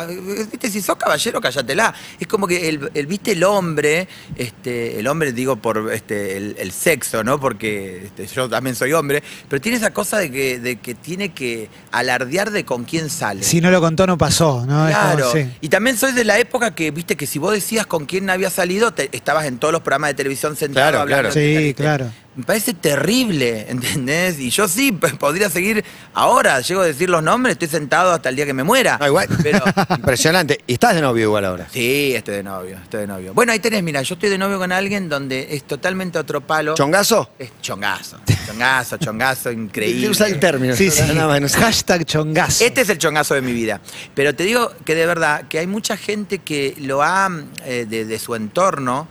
Viste, 0.51 0.71
si 0.71 0.81
sos 0.83 0.97
caballero, 0.97 1.41
cállatela. 1.41 1.95
Es 2.21 2.27
como 2.27 2.47
que 2.47 2.69
el, 2.69 2.91
el, 2.95 3.07
viste, 3.07 3.33
el 3.33 3.45
hombre, 3.45 4.09
este, 4.37 4.99
el 4.99 5.07
hombre, 5.07 5.33
digo, 5.33 5.57
por 5.57 5.93
este, 5.93 6.37
el, 6.37 6.57
el 6.59 6.73
sexo, 6.73 7.23
¿no? 7.25 7.39
Porque 7.41 8.05
este, 8.07 8.27
yo 8.27 8.49
también 8.49 8.77
soy 8.77 8.93
hombre, 8.93 9.23
pero 9.49 9.61
tiene 9.61 9.79
esa 9.79 9.93
cosa 9.93 10.19
de 10.19 10.31
que, 10.31 10.59
de 10.59 10.77
que 10.77 10.95
tiene 10.95 11.31
que 11.33 11.69
alardear 11.91 12.51
de 12.51 12.65
con 12.65 12.85
quién 12.85 13.11
sale. 13.11 13.43
Si 13.43 13.61
no 13.61 13.71
lo 13.71 13.81
contó, 13.81 14.07
no 14.07 14.17
pasó, 14.19 14.65
¿no? 14.67 14.75
Como, 14.75 14.87
Claro. 14.89 15.33
sí. 15.33 15.47
Y 15.61 15.69
también 15.69 15.97
soy 15.97 16.13
de 16.13 16.25
la 16.25 16.39
época 16.39 16.75
que, 16.75 16.91
viste, 16.91 17.17
que 17.17 17.27
si 17.27 17.39
vos 17.39 17.53
decías 17.53 17.87
con 17.87 18.07
quién 18.07 18.29
había 18.31 18.51
salido, 18.51 18.93
te- 18.93 19.09
estabas 19.17 19.47
en 19.47 19.59
todos 19.59 19.73
los 19.73 19.83
programas 19.83 20.11
de 20.11 20.15
televisión 20.15 20.57
sentado 20.57 20.83
Claro, 20.91 21.01
hablando. 21.01 21.31
claro. 21.31 21.59
Sí, 21.61 21.75
claro. 21.75 22.11
Me 22.35 22.45
parece 22.45 22.73
terrible, 22.73 23.67
¿entendés? 23.69 24.39
Y 24.39 24.49
yo 24.51 24.67
sí 24.69 24.91
podría 24.93 25.51
seguir 25.51 25.85
ahora, 26.15 26.61
llego 26.61 26.81
a 26.81 26.87
decir 26.87 27.11
los 27.11 27.23
nombres, 27.23 27.53
estoy 27.53 27.69
sentado 27.69 28.13
hasta 28.13 28.31
el 28.31 28.37
día 28.37 28.47
que 28.47 28.55
me 28.55 28.63
muera. 28.65 28.97
Ah, 29.01 29.09
igual. 29.09 29.29
Pero 29.43 29.63
Impresionante. 29.97 30.61
Y 30.67 30.75
estás 30.75 30.95
de 30.95 31.03
novio 31.03 31.25
igual 31.25 31.45
ahora. 31.45 31.67
sí, 31.71 32.15
estoy 32.15 32.37
de 32.37 32.43
novio, 32.43 32.79
estoy 32.83 33.03
de 33.03 33.07
novio. 33.07 33.35
Bueno, 33.35 33.53
ahí 33.53 33.59
tenés, 33.59 33.83
mira, 33.83 34.01
yo 34.03 34.15
estoy 34.15 34.31
de 34.31 34.39
novio 34.39 34.59
con 34.59 34.73
alguien 34.73 35.09
donde 35.09 35.49
es 35.51 35.65
totalmente 35.65 36.19
otro 36.19 36.41
palo. 36.41 36.75
¿Chongazo? 36.75 37.31
es 37.39 37.51
chongazo, 37.61 38.19
chongazo, 38.47 38.97
chongazo, 38.97 39.53
increíble. 39.53 40.09
Usa 40.09 40.27
el 40.27 40.41
término. 40.41 40.75
Sí, 40.75 40.91
sí. 40.91 41.03
Nada 41.15 41.29
más, 41.29 41.41
no 41.41 41.49
sé. 41.49 41.59
Hashtag 41.59 42.05
chongazo. 42.07 42.65
Este 42.65 42.81
es 42.81 42.89
el 42.89 42.99
chongazo 42.99 43.35
de 43.35 43.43
mi 43.43 43.53
vida. 43.53 43.81
Pero 44.15 44.35
te 44.35 44.45
digo 44.45 44.73
que 44.85 44.95
de 44.95 45.05
verdad, 45.05 45.49
que 45.49 45.59
hay 45.59 45.67
mucha 45.67 45.97
gente 45.99 46.39
que 46.39 46.75
lo 46.79 47.03
ha, 47.03 47.31
eh, 47.67 47.87
de, 47.89 48.07
de 48.07 48.19
su 48.19 48.35
entorno, 48.35 49.07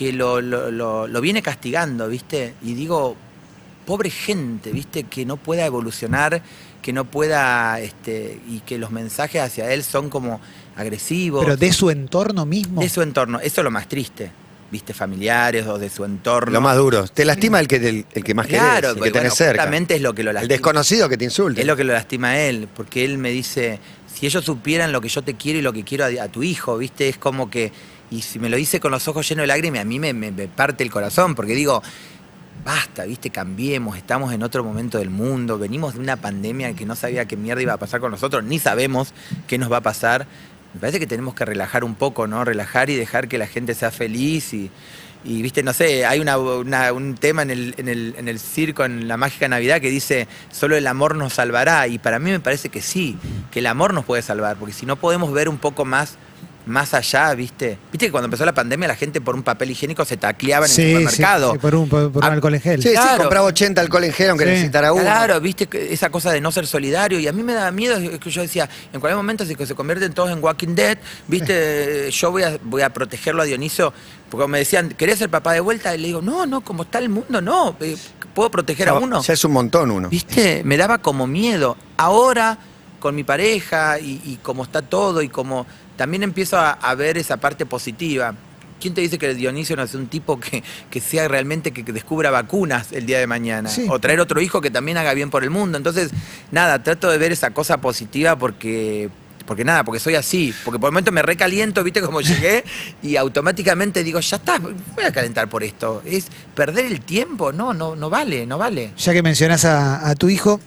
que 0.00 0.14
lo, 0.14 0.40
lo- 0.40 0.70
lo- 0.70 1.06
lo 1.06 1.20
viene 1.20 1.42
castigando, 1.42 2.08
¿viste? 2.08 2.54
Y 2.62 2.72
digo, 2.72 3.16
pobre 3.84 4.08
gente, 4.08 4.72
¿viste? 4.72 5.04
Que 5.04 5.26
no 5.26 5.36
pueda 5.36 5.66
evolucionar, 5.66 6.40
que 6.80 6.90
no 6.94 7.04
pueda, 7.04 7.78
este, 7.80 8.40
y 8.48 8.60
que 8.60 8.78
los 8.78 8.90
mensajes 8.92 9.42
hacia 9.42 9.70
él 9.74 9.84
son 9.84 10.08
como 10.08 10.40
agresivos. 10.74 11.44
Pero 11.44 11.58
de 11.58 11.70
su 11.74 11.90
entorno 11.90 12.46
mismo. 12.46 12.80
de 12.80 12.88
su 12.88 13.02
entorno, 13.02 13.40
eso 13.40 13.60
es 13.60 13.64
lo 13.66 13.70
más 13.70 13.88
triste, 13.90 14.30
¿viste? 14.70 14.94
Familiares 14.94 15.66
o 15.66 15.78
de 15.78 15.90
su 15.90 16.02
entorno. 16.06 16.50
Lo 16.54 16.62
más 16.62 16.78
duro. 16.78 17.06
Te 17.06 17.26
lastima 17.26 17.60
el 17.60 17.68
que, 17.68 17.76
el, 17.76 18.06
el 18.10 18.24
que 18.24 18.32
más 18.32 18.46
Claro, 18.46 18.64
querés, 18.74 18.88
el 18.88 18.94
que 18.94 18.98
bueno, 19.00 19.12
tenés 19.12 19.34
cerca. 19.34 19.52
justamente 19.64 19.96
es 19.96 20.00
lo 20.00 20.14
que 20.14 20.22
lo 20.22 20.30
El 20.30 20.34
lastima. 20.36 20.54
desconocido 20.54 21.08
que 21.10 21.18
te 21.18 21.24
insulta. 21.26 21.60
Es 21.60 21.66
lo 21.66 21.76
que 21.76 21.84
lo 21.84 21.92
lastima 21.92 22.28
a 22.30 22.40
él, 22.40 22.68
porque 22.74 23.04
él 23.04 23.18
me 23.18 23.28
dice, 23.30 23.78
si 24.14 24.24
ellos 24.24 24.42
supieran 24.46 24.92
lo 24.92 25.02
que 25.02 25.10
yo 25.10 25.20
te 25.20 25.34
quiero 25.34 25.58
y 25.58 25.62
lo 25.62 25.74
que 25.74 25.84
quiero 25.84 26.06
a, 26.06 26.24
a 26.24 26.28
tu 26.28 26.42
hijo, 26.42 26.78
¿viste? 26.78 27.06
Es 27.10 27.18
como 27.18 27.50
que, 27.50 27.70
y 28.10 28.22
si 28.22 28.38
me 28.38 28.48
lo 28.48 28.56
dice 28.56 28.80
con 28.80 28.90
los 28.90 29.06
ojos 29.08 29.28
llenos 29.28 29.44
de 29.44 29.46
lágrimas, 29.48 29.80
a 29.80 29.84
mí 29.84 29.98
me, 29.98 30.12
me- 30.12 30.32
parte 30.48 30.82
el 30.84 30.90
corazón, 30.90 31.34
porque 31.34 31.54
digo, 31.54 31.82
basta, 32.64 33.04
¿viste? 33.04 33.30
Cambiemos, 33.30 33.96
estamos 33.96 34.32
en 34.32 34.42
otro 34.42 34.64
momento 34.64 34.98
del 34.98 35.10
mundo, 35.10 35.58
venimos 35.58 35.94
de 35.94 36.00
una 36.00 36.16
pandemia 36.16 36.74
que 36.74 36.84
no 36.86 36.96
sabía 36.96 37.24
qué 37.26 37.36
mierda 37.36 37.62
iba 37.62 37.72
a 37.72 37.78
pasar 37.78 38.00
con 38.00 38.10
nosotros, 38.10 38.44
ni 38.44 38.58
sabemos 38.58 39.14
qué 39.46 39.58
nos 39.58 39.70
va 39.70 39.78
a 39.78 39.82
pasar. 39.82 40.26
Me 40.74 40.80
parece 40.80 41.00
que 41.00 41.06
tenemos 41.06 41.34
que 41.34 41.44
relajar 41.44 41.84
un 41.84 41.94
poco, 41.94 42.26
¿no? 42.26 42.44
Relajar 42.44 42.90
y 42.90 42.96
dejar 42.96 43.28
que 43.28 43.38
la 43.38 43.46
gente 43.46 43.74
sea 43.74 43.90
feliz 43.90 44.52
y... 44.54 44.70
Viste, 45.22 45.62
no 45.62 45.74
sé, 45.74 46.06
hay 46.06 46.18
un 46.18 47.14
tema 47.16 47.42
en 47.42 47.50
el, 47.50 47.74
en, 47.76 47.88
el, 47.88 48.14
en 48.16 48.26
el 48.26 48.38
circo, 48.40 48.86
en 48.86 49.06
la 49.06 49.18
mágica 49.18 49.48
Navidad, 49.48 49.78
que 49.78 49.90
dice, 49.90 50.26
solo 50.50 50.76
el 50.78 50.86
amor 50.86 51.14
nos 51.14 51.34
salvará. 51.34 51.86
Y 51.88 51.98
para 51.98 52.18
mí 52.18 52.30
me 52.30 52.40
parece 52.40 52.70
que 52.70 52.80
sí, 52.80 53.18
que 53.50 53.58
el 53.58 53.66
amor 53.66 53.92
nos 53.92 54.06
puede 54.06 54.22
salvar, 54.22 54.56
porque 54.56 54.72
si 54.72 54.86
no 54.86 54.96
podemos 54.96 55.30
ver 55.34 55.50
un 55.50 55.58
poco 55.58 55.84
más, 55.84 56.16
más 56.66 56.94
allá, 56.94 57.34
viste. 57.34 57.78
Viste 57.90 58.06
que 58.06 58.12
cuando 58.12 58.26
empezó 58.26 58.44
la 58.44 58.52
pandemia 58.54 58.86
la 58.86 58.94
gente 58.94 59.20
por 59.20 59.34
un 59.34 59.42
papel 59.42 59.70
higiénico 59.70 60.04
se 60.04 60.16
tacleaba 60.16 60.66
en 60.66 60.72
Sí, 60.72 60.82
el 60.82 60.88
supermercado. 61.08 61.52
sí, 61.52 61.58
por 61.58 61.74
un, 61.74 61.88
por, 61.88 62.12
por 62.12 62.22
un 62.24 62.30
Ah, 62.30 62.32
alcohol 62.34 62.54
en 62.54 62.60
gel. 62.60 62.82
Sí, 62.82 62.90
sí, 62.90 62.96
compraba 63.18 63.46
80 63.46 63.80
alcohol 63.80 64.04
en 64.04 64.12
gel 64.12 64.30
aunque 64.30 64.44
Sí. 64.44 64.50
necesitara 64.50 64.92
uno. 64.92 65.02
Claro, 65.02 65.40
viste 65.40 65.68
esa 65.92 66.10
cosa 66.10 66.30
de 66.32 66.40
no 66.40 66.52
ser 66.52 66.66
solidario 66.66 67.18
y 67.18 67.26
a 67.26 67.32
mí 67.32 67.42
me 67.42 67.54
daba 67.54 67.70
miedo 67.70 67.96
es 67.96 68.18
que 68.20 68.30
yo 68.30 68.42
decía, 68.42 68.68
en 68.92 69.00
cualquier 69.00 69.16
momento 69.16 69.44
si 69.44 69.54
que 69.56 69.66
se 69.66 69.74
convierten 69.74 70.12
todos 70.12 70.30
en 70.30 70.42
Walking 70.42 70.74
Dead, 70.74 70.98
viste, 71.28 72.10
yo 72.12 72.30
voy 72.30 72.42
a, 72.42 72.58
voy 72.62 72.82
a 72.82 72.90
protegerlo 72.92 73.42
a 73.42 73.44
Dionisio, 73.46 73.92
porque 74.30 74.46
me 74.46 74.58
decían, 74.58 74.90
¿querés 74.90 75.18
ser 75.18 75.30
papá 75.30 75.52
de 75.54 75.60
vuelta? 75.60 75.94
Y 75.94 75.98
le 75.98 76.06
digo, 76.08 76.22
no, 76.22 76.46
no, 76.46 76.60
como 76.60 76.82
está 76.84 76.98
el 76.98 77.08
mundo, 77.08 77.40
no, 77.40 77.76
eh, 77.80 77.96
puedo 78.34 78.50
proteger 78.50 78.88
a 78.90 78.94
uno. 78.94 79.22
Ya 79.22 79.32
es 79.32 79.44
un 79.44 79.52
montón 79.52 79.90
uno. 79.90 80.08
¿Viste? 80.08 80.62
Me 80.64 80.76
daba 80.76 80.98
como 80.98 81.26
miedo. 81.26 81.76
Ahora 81.96 82.58
con 83.00 83.14
mi 83.14 83.24
pareja 83.24 83.98
y, 83.98 84.20
y 84.24 84.38
cómo 84.42 84.62
está 84.62 84.82
todo 84.82 85.22
y 85.22 85.28
cómo 85.30 85.66
también 86.00 86.22
empiezo 86.22 86.56
a, 86.56 86.70
a 86.70 86.94
ver 86.94 87.18
esa 87.18 87.36
parte 87.36 87.66
positiva. 87.66 88.34
¿Quién 88.80 88.94
te 88.94 89.02
dice 89.02 89.18
que 89.18 89.34
Dionisio 89.34 89.76
no 89.76 89.82
es 89.82 89.92
un 89.92 90.06
tipo 90.06 90.40
que, 90.40 90.62
que 90.90 90.98
sea 90.98 91.28
realmente 91.28 91.72
que, 91.72 91.84
que 91.84 91.92
descubra 91.92 92.30
vacunas 92.30 92.90
el 92.92 93.04
día 93.04 93.18
de 93.18 93.26
mañana? 93.26 93.68
Sí. 93.68 93.84
O 93.86 93.98
traer 93.98 94.18
otro 94.18 94.40
hijo 94.40 94.62
que 94.62 94.70
también 94.70 94.96
haga 94.96 95.12
bien 95.12 95.28
por 95.28 95.44
el 95.44 95.50
mundo. 95.50 95.76
Entonces, 95.76 96.10
nada, 96.52 96.82
trato 96.82 97.10
de 97.10 97.18
ver 97.18 97.32
esa 97.32 97.50
cosa 97.50 97.82
positiva 97.82 98.34
porque, 98.36 99.10
porque 99.44 99.62
nada, 99.62 99.84
porque 99.84 100.00
soy 100.00 100.14
así. 100.14 100.54
Porque 100.64 100.80
por 100.80 100.88
el 100.88 100.92
momento 100.92 101.12
me 101.12 101.20
recaliento, 101.20 101.84
viste 101.84 102.00
como 102.00 102.22
llegué, 102.22 102.64
y 103.02 103.16
automáticamente 103.16 104.02
digo, 104.02 104.20
ya 104.20 104.38
está, 104.38 104.58
voy 104.58 105.04
a 105.04 105.12
calentar 105.12 105.50
por 105.50 105.62
esto. 105.62 106.00
Es 106.06 106.28
perder 106.54 106.86
el 106.86 107.02
tiempo, 107.02 107.52
no, 107.52 107.74
no, 107.74 107.94
no 107.94 108.08
vale, 108.08 108.46
no 108.46 108.56
vale. 108.56 108.94
Ya 108.96 109.12
que 109.12 109.22
mencionás 109.22 109.66
a, 109.66 110.08
a 110.08 110.14
tu 110.14 110.30
hijo, 110.30 110.60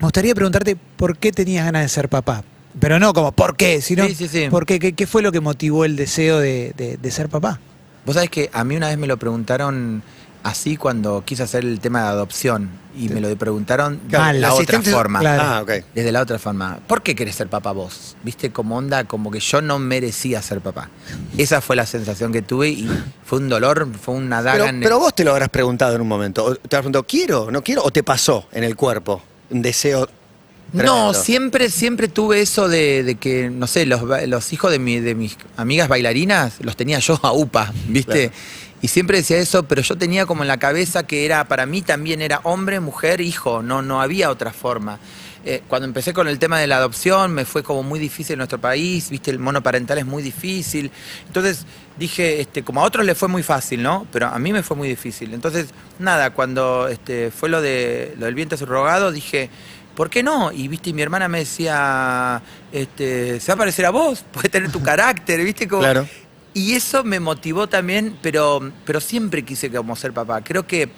me 0.00 0.02
gustaría 0.02 0.34
preguntarte 0.34 0.76
por 0.76 1.16
qué 1.16 1.32
tenías 1.32 1.64
ganas 1.64 1.80
de 1.80 1.88
ser 1.88 2.10
papá. 2.10 2.44
Pero 2.78 2.98
no 2.98 3.12
como 3.14 3.32
por 3.32 3.56
qué, 3.56 3.80
sino 3.80 4.06
Sí, 4.06 4.14
sí, 4.14 4.28
sí. 4.28 4.48
por 4.50 4.66
qué, 4.66 4.78
qué, 4.78 4.92
qué 4.92 5.06
fue 5.06 5.22
lo 5.22 5.32
que 5.32 5.40
motivó 5.40 5.84
el 5.84 5.96
deseo 5.96 6.38
de, 6.38 6.72
de- 6.76 6.96
de 6.96 7.10
ser 7.10 7.28
papá. 7.28 7.58
Vos 8.04 8.14
sabés 8.14 8.30
que 8.30 8.50
a 8.52 8.64
mí 8.64 8.76
una 8.76 8.88
vez 8.88 8.98
me 8.98 9.06
lo 9.06 9.16
preguntaron 9.16 10.02
así 10.42 10.76
cuando 10.76 11.24
quise 11.24 11.42
hacer 11.42 11.64
el 11.64 11.80
tema 11.80 12.02
de 12.02 12.08
adopción 12.08 12.70
y 12.96 13.08
me 13.08 13.20
lo 13.20 13.34
preguntaron 13.36 13.98
de 14.08 14.16
la 14.34 14.54
otra 14.54 14.80
forma. 14.82 15.18
Claro. 15.18 15.42
Ah. 15.44 15.64
Desde 15.92 16.12
la 16.12 16.20
otra 16.22 16.38
forma. 16.38 16.78
¿Por 16.86 17.02
qué 17.02 17.16
querés 17.16 17.34
ser 17.34 17.48
papá 17.48 17.72
vos? 17.72 18.16
¿Viste 18.22 18.52
como 18.52 18.76
onda? 18.76 19.02
Como 19.04 19.30
que 19.32 19.40
yo 19.40 19.60
no 19.60 19.80
merecía 19.80 20.40
ser 20.42 20.60
papá. 20.60 20.88
Esa 21.36 21.60
fue 21.60 21.74
la 21.74 21.84
sensación 21.84 22.30
que 22.32 22.42
tuve 22.42 22.68
y 22.68 22.88
fue 23.24 23.38
un 23.40 23.48
dolor, 23.48 23.88
fue 24.00 24.14
una 24.14 24.40
daga 24.40 24.52
Pero, 24.58 24.64
en 24.66 24.76
el- 24.76 24.82
pero 24.82 24.98
vos 25.00 25.14
te 25.14 25.24
lo 25.24 25.32
habrás 25.32 25.48
preguntado 25.48 25.96
en 25.96 26.00
un 26.02 26.08
momento. 26.08 26.44
O 26.44 26.54
Te 26.54 26.76
habrás 26.76 26.82
preguntado, 26.82 27.04
¿quiero? 27.08 27.50
¿No 27.50 27.62
quiero? 27.64 27.82
¿O 27.82 27.90
te 27.90 28.04
pasó 28.04 28.46
en 28.52 28.62
el 28.62 28.76
cuerpo 28.76 29.20
un 29.50 29.62
deseo? 29.62 30.08
No, 30.72 31.14
siempre, 31.14 31.70
siempre 31.70 32.08
tuve 32.08 32.40
eso 32.40 32.68
de, 32.68 33.02
de 33.02 33.14
que, 33.14 33.48
no 33.50 33.66
sé, 33.66 33.86
los, 33.86 34.02
los 34.28 34.52
hijos 34.52 34.70
de, 34.70 34.78
mi- 34.78 35.00
de 35.00 35.14
mis 35.14 35.36
amigas 35.56 35.88
bailarinas 35.88 36.54
los 36.60 36.76
tenía 36.76 36.98
yo 36.98 37.18
a 37.22 37.32
UPA, 37.32 37.72
¿viste? 37.88 38.28
Claro. 38.30 38.42
Y 38.82 38.88
siempre 38.88 39.18
decía 39.18 39.38
eso, 39.38 39.62
pero 39.62 39.80
yo 39.80 39.96
tenía 39.96 40.26
como 40.26 40.42
en 40.42 40.48
la 40.48 40.58
cabeza 40.58 41.06
que 41.06 41.24
era, 41.24 41.44
para 41.48 41.64
mí 41.66 41.80
también 41.82 42.20
era 42.20 42.40
hombre, 42.42 42.78
mujer, 42.80 43.20
hijo, 43.22 43.62
no, 43.62 43.80
no 43.80 44.02
había 44.02 44.30
otra 44.30 44.52
forma. 44.52 44.98
Eh, 45.46 45.62
cuando 45.68 45.86
empecé 45.86 46.12
con 46.12 46.26
el 46.28 46.38
tema 46.40 46.58
de 46.58 46.66
la 46.66 46.76
adopción, 46.78 47.32
me 47.32 47.44
fue 47.44 47.62
como 47.62 47.82
muy 47.84 47.98
difícil 48.00 48.34
en 48.34 48.38
nuestro 48.38 48.60
país, 48.60 49.08
viste, 49.08 49.30
el 49.30 49.38
monoparental 49.38 49.96
es 49.96 50.04
muy 50.04 50.22
difícil. 50.22 50.90
Entonces 51.28 51.64
dije, 51.96 52.40
este, 52.40 52.64
como 52.64 52.80
a 52.82 52.84
otros 52.84 53.06
les 53.06 53.16
fue 53.16 53.28
muy 53.28 53.42
fácil, 53.44 53.80
¿no? 53.82 54.06
Pero 54.12 54.26
a 54.26 54.38
mí 54.40 54.52
me 54.52 54.62
fue 54.64 54.76
muy 54.76 54.88
difícil. 54.88 55.32
Entonces, 55.32 55.68
nada, 56.00 56.30
cuando 56.30 56.88
este, 56.88 57.30
fue 57.30 57.48
lo, 57.48 57.62
de, 57.62 58.14
lo 58.18 58.26
del 58.26 58.34
vientre 58.34 58.58
subrogado, 58.58 59.12
dije, 59.12 59.48
¿por 59.96 60.08
qué 60.10 60.22
no? 60.22 60.52
Y 60.52 60.68
viste, 60.68 60.90
y 60.90 60.92
mi 60.92 61.02
hermana 61.02 61.26
me 61.26 61.40
decía, 61.40 62.40
este, 62.70 63.40
se 63.40 63.48
va 63.50 63.54
a 63.54 63.58
parecer 63.58 63.86
a 63.86 63.90
vos, 63.90 64.24
puede 64.32 64.48
tener 64.48 64.70
tu 64.70 64.82
carácter, 64.82 65.42
viste, 65.42 65.66
como. 65.66 65.82
Claro. 65.82 66.06
Y 66.54 66.72
eso 66.74 67.02
me 67.04 67.18
motivó 67.20 67.66
también, 67.68 68.16
pero, 68.22 68.72
pero 68.86 69.00
siempre 69.00 69.44
quise 69.44 69.70
como 69.70 69.94
ser 69.96 70.12
papá. 70.14 70.40
Creo 70.42 70.66
que 70.66 70.88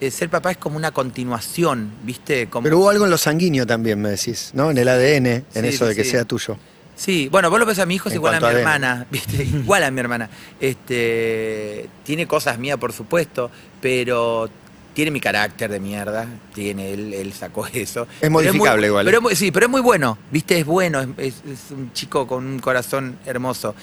eh, 0.00 0.10
ser 0.12 0.28
papá 0.28 0.52
es 0.52 0.58
como 0.58 0.76
una 0.76 0.92
continuación, 0.92 1.90
¿viste? 2.04 2.48
Como, 2.48 2.62
Pero 2.64 2.78
hubo 2.78 2.90
algo 2.90 3.04
en 3.04 3.10
lo 3.10 3.18
sanguíneo 3.18 3.66
también, 3.66 4.00
me 4.00 4.10
decís, 4.10 4.50
¿no? 4.54 4.70
En 4.70 4.78
el 4.78 4.88
ADN, 4.88 5.26
en 5.26 5.44
Sí, 5.54 5.66
eso 5.66 5.86
de 5.86 5.96
que 5.96 6.04
sí. 6.04 6.10
sea 6.10 6.24
tuyo. 6.24 6.56
Sí, 6.94 7.28
bueno, 7.32 7.50
vos 7.50 7.58
lo 7.58 7.66
ves 7.66 7.80
a 7.80 7.86
mi 7.86 7.96
hijo, 7.96 8.10
es 8.10 8.14
En 8.14 8.18
igual 8.18 8.34
a 8.36 8.40
mi 8.40 8.46
ADN. 8.46 8.56
hermana, 8.58 9.06
¿viste? 9.10 9.42
Igual 9.42 9.82
a 9.82 9.90
mi 9.90 9.98
hermana. 9.98 10.30
Este, 10.60 11.88
tiene 12.04 12.26
cosas 12.28 12.58
mías, 12.58 12.78
por 12.78 12.92
supuesto, 12.92 13.50
pero 13.80 14.48
tiene 14.94 15.10
mi 15.10 15.20
carácter 15.20 15.70
de 15.70 15.80
mierda, 15.80 16.26
tiene, 16.54 16.92
él, 16.92 17.14
él 17.14 17.32
sacó 17.32 17.66
eso. 17.72 18.06
Es 18.20 18.30
modificable 18.30 18.86
igual. 18.88 19.04
Pero 19.06 19.20
sí, 19.34 19.50
pero 19.50 19.66
es 19.66 19.70
muy 19.70 19.80
bueno, 19.80 20.18
¿viste? 20.30 20.58
Es 20.58 20.66
bueno, 20.66 21.06
es 21.18 21.34
un 21.70 21.92
chico 21.92 22.26
con 22.26 22.46
un 22.46 22.58
corazón 22.58 23.18
hermoso. 23.26 23.74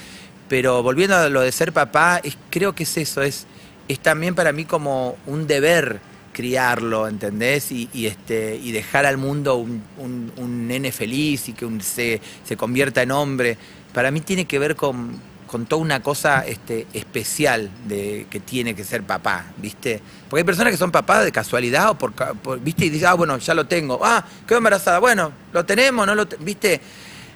Pero 0.47 0.81
volviendo 0.81 1.15
a 1.15 1.29
lo 1.29 1.41
de 1.41 1.51
ser 1.51 1.71
papá, 1.73 2.19
es, 2.23 2.35
creo 2.49 2.73
que 2.73 2.83
es 2.83 2.97
eso, 2.97 3.21
es, 3.21 3.45
es 3.87 3.99
también 3.99 4.33
para 4.35 4.51
mí 4.51 4.65
como 4.65 5.15
un 5.27 5.45
deber 5.45 5.99
criarlo, 6.33 7.07
¿entendés? 7.07 7.71
Y, 7.71 7.89
y, 7.93 8.05
este, 8.07 8.55
y 8.55 8.71
dejar 8.71 9.05
al 9.05 9.17
mundo 9.17 9.55
un, 9.57 9.83
un- 9.97 10.31
un 10.37 10.67
nene 10.67 10.91
feliz 10.91 11.49
y 11.49 11.53
que 11.53 11.65
un- 11.65 11.81
se, 11.81 12.21
se 12.45 12.55
convierta 12.57 13.01
en 13.01 13.11
hombre. 13.11 13.57
Para 13.93 14.09
mí 14.09 14.21
tiene 14.21 14.45
que 14.45 14.57
ver 14.57 14.75
con, 14.75 15.19
con 15.49 15.65
toda 15.65 15.81
una 15.81 16.01
cosa 16.01 16.45
este, 16.45 16.85
especial 16.93 17.69
de 17.87 18.27
que 18.29 18.39
tiene 18.39 18.75
que 18.75 18.83
ser 18.83 19.03
papá, 19.03 19.45
¿viste? 19.57 19.99
Porque 20.29 20.41
hay 20.41 20.45
personas 20.45 20.71
que 20.71 20.77
son 20.77 20.91
papás 20.91 21.25
de 21.25 21.31
casualidad 21.31 21.89
o 21.89 21.95
por, 21.97 22.13
por- 22.13 22.59
¿viste? 22.59 22.85
Y 22.85 22.89
dicen, 22.89 23.07
ah, 23.07 23.13
bueno, 23.15 23.37
ya 23.39 23.53
lo 23.53 23.65
tengo. 23.65 23.99
Ah, 24.03 24.23
quedó 24.47 24.59
embarazada. 24.59 24.99
Bueno, 24.99 25.31
lo 25.51 25.65
tenemos, 25.65 26.05
no 26.05 26.13
lo 26.13 26.27
te- 26.27 26.37
¿viste? 26.37 26.79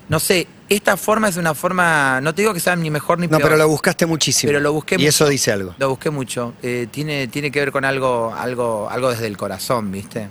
No 0.09 0.19
sé, 0.19 0.47
esta 0.69 0.95
forma 0.97 1.29
es 1.29 1.37
una 1.37 1.55
forma, 1.55 2.19
no 2.21 2.35
te 2.35 2.41
digo 2.43 2.53
que 2.53 2.59
sea 2.59 2.75
ni 2.75 2.91
mejor 2.91 3.17
ni 3.19 3.25
No, 3.27 3.37
peor. 3.37 3.43
pero 3.43 3.57
lo 3.57 3.67
buscaste 3.69 4.05
muchísimo. 4.05 4.49
Pero 4.49 4.59
lo 4.59 4.73
busqué 4.73 4.95
Y 4.95 4.97
mucho. 4.99 5.09
eso 5.09 5.27
dice 5.29 5.51
algo. 5.51 5.73
Lo 5.79 5.89
busqué 5.89 6.09
mucho. 6.09 6.53
Eh, 6.61 6.87
tiene, 6.91 7.27
tiene 7.29 7.49
que 7.51 7.59
ver 7.61 7.71
con 7.71 7.83
algo, 7.85 8.33
algo, 8.37 8.89
algo 8.91 9.09
desde 9.09 9.27
el 9.27 9.37
corazón, 9.37 9.91
¿viste? 9.91 10.27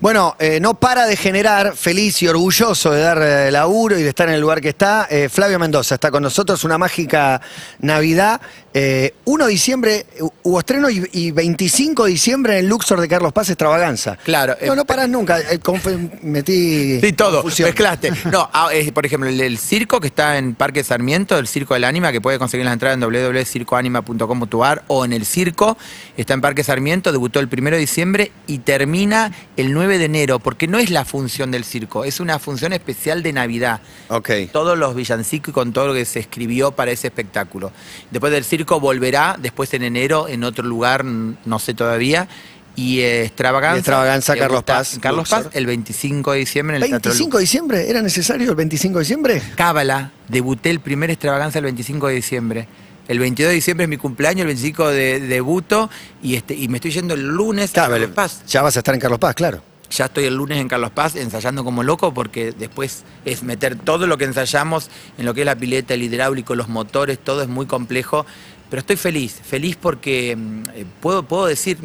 Bueno, 0.00 0.36
eh, 0.38 0.60
no 0.60 0.74
para 0.74 1.06
de 1.06 1.16
generar, 1.16 1.76
feliz 1.76 2.22
y 2.22 2.28
orgulloso 2.28 2.92
de 2.92 3.00
dar 3.00 3.22
eh, 3.22 3.50
laburo 3.50 3.98
y 3.98 4.02
de 4.02 4.08
estar 4.08 4.28
en 4.28 4.34
el 4.34 4.40
lugar 4.40 4.60
que 4.60 4.70
está. 4.70 5.06
eh, 5.10 5.28
Flavio 5.28 5.58
Mendoza 5.58 5.94
está 5.94 6.10
con 6.10 6.22
nosotros, 6.22 6.64
una 6.64 6.78
mágica 6.78 7.40
Navidad. 7.80 8.40
Eh, 8.78 9.14
1 9.24 9.46
de 9.46 9.50
diciembre 9.50 10.06
hu- 10.18 10.30
hubo 10.42 10.58
estreno 10.58 10.90
y, 10.90 11.08
y 11.12 11.30
25 11.30 12.04
de 12.04 12.10
diciembre 12.10 12.52
en 12.58 12.64
el 12.64 12.68
Luxor 12.68 13.00
de 13.00 13.08
Carlos 13.08 13.32
Paz 13.32 13.48
Extravaganza. 13.48 14.16
Claro, 14.22 14.54
No, 14.66 14.74
eh, 14.74 14.76
no 14.76 14.84
parás 14.84 15.08
nunca. 15.08 15.40
eh, 15.40 15.58
conf- 15.60 16.20
metí. 16.20 17.00
Sí, 17.00 17.12
todo, 17.14 17.40
confusión. 17.40 17.68
mezclaste. 17.70 18.12
No, 18.30 18.50
ah, 18.52 18.68
eh, 18.74 18.92
por 18.92 19.06
ejemplo, 19.06 19.30
el, 19.30 19.40
el 19.40 19.56
circo 19.56 19.98
que 19.98 20.08
está 20.08 20.36
en 20.36 20.54
Parque 20.54 20.84
Sarmiento, 20.84 21.38
el 21.38 21.46
Circo 21.48 21.72
del 21.72 21.84
Ánima, 21.84 22.12
que 22.12 22.20
puede 22.20 22.38
conseguir 22.38 22.66
las 22.66 22.74
entradas 22.74 22.96
en 22.96 23.00
www.circoanima.com.ar 23.00 24.84
o 24.88 25.06
en 25.06 25.14
el 25.14 25.24
circo, 25.24 25.78
está 26.18 26.34
en 26.34 26.42
Parque 26.42 26.62
Sarmiento, 26.62 27.12
debutó 27.12 27.40
el 27.40 27.48
1 27.50 27.70
de 27.70 27.78
diciembre 27.78 28.30
y 28.46 28.58
termina 28.58 29.32
el 29.56 29.72
9 29.72 29.96
de 29.96 30.04
enero, 30.04 30.38
porque 30.38 30.66
no 30.68 30.78
es 30.78 30.90
la 30.90 31.06
función 31.06 31.50
del 31.50 31.64
circo, 31.64 32.04
es 32.04 32.20
una 32.20 32.38
función 32.38 32.74
especial 32.74 33.22
de 33.22 33.32
Navidad. 33.32 33.80
Ok. 34.08 34.30
todos 34.52 34.76
los 34.76 34.94
villancicos 34.94 35.48
y 35.48 35.52
con 35.52 35.72
todo 35.72 35.86
lo 35.88 35.94
que 35.94 36.04
se 36.04 36.20
escribió 36.20 36.72
para 36.72 36.90
ese 36.90 37.06
espectáculo. 37.06 37.72
Después 38.10 38.32
del 38.34 38.44
circo 38.44 38.65
volverá, 38.66 39.36
después 39.40 39.72
en 39.74 39.82
enero, 39.82 40.28
en 40.28 40.44
otro 40.44 40.64
lugar, 40.64 41.04
no 41.04 41.58
sé 41.58 41.74
todavía. 41.74 42.28
Y 42.74 43.00
Extravaganza. 43.00 43.76
Y 43.76 43.78
Extravaganza, 43.78 44.36
Carlos 44.36 44.58
gusta 44.58 44.74
Paz, 44.74 44.98
Carlos. 45.00 45.30
Paz, 45.30 45.48
el 45.52 45.64
25 45.64 46.32
de 46.32 46.38
diciembre 46.38 46.76
en 46.76 46.82
el 46.82 46.88
Teatro 46.90 47.10
25 47.10 47.36
de 47.38 47.40
diciembre, 47.40 47.90
¿era 47.90 48.02
necesario 48.02 48.50
el 48.50 48.56
25 48.56 48.98
de 48.98 49.02
diciembre? 49.02 49.42
Cábala, 49.56 50.12
debuté 50.28 50.68
el 50.70 50.80
primer 50.80 51.10
Extravaganza 51.10 51.58
el 51.58 51.64
25 51.64 52.08
de 52.08 52.14
diciembre. 52.14 52.68
El 53.08 53.18
22 53.18 53.48
de 53.50 53.54
diciembre 53.54 53.84
es 53.84 53.88
mi 53.88 53.96
cumpleaños, 53.96 54.40
el 54.40 54.48
25 54.48 54.88
de 54.88 55.20
debuto 55.20 55.88
y, 56.22 56.34
este, 56.34 56.54
y 56.54 56.68
me 56.68 56.76
estoy 56.78 56.90
yendo 56.90 57.14
el 57.14 57.22
lunes 57.26 57.70
a 57.70 57.72
Claro, 57.74 57.92
Carlos 57.92 58.10
Paz. 58.10 58.42
ya 58.46 58.62
vas 58.62 58.76
a 58.76 58.80
estar 58.80 58.94
en 58.94 59.00
Carlos 59.00 59.20
Paz, 59.20 59.34
claro. 59.36 59.62
Ya 59.88 60.06
estoy 60.06 60.24
el 60.24 60.34
lunes 60.34 60.58
en 60.58 60.66
Carlos 60.66 60.90
Paz 60.90 61.14
ensayando 61.14 61.62
como 61.62 61.84
loco 61.84 62.12
porque 62.12 62.50
después 62.50 63.04
es 63.24 63.44
meter 63.44 63.76
todo 63.76 64.08
lo 64.08 64.18
que 64.18 64.24
ensayamos 64.24 64.90
en 65.16 65.24
lo 65.24 65.32
que 65.32 65.42
es 65.42 65.46
la 65.46 65.54
pileta, 65.54 65.94
el 65.94 66.02
hidráulico, 66.02 66.56
los 66.56 66.68
motores, 66.68 67.20
todo 67.20 67.40
es 67.42 67.48
muy 67.48 67.66
complejo. 67.66 68.26
Pero 68.70 68.80
estoy 68.80 68.96
feliz, 68.96 69.40
feliz 69.44 69.76
porque 69.76 70.34
mm, 70.36 70.62
eh, 70.74 70.84
puedo, 71.00 71.22
puedo 71.22 71.46
decir 71.46 71.78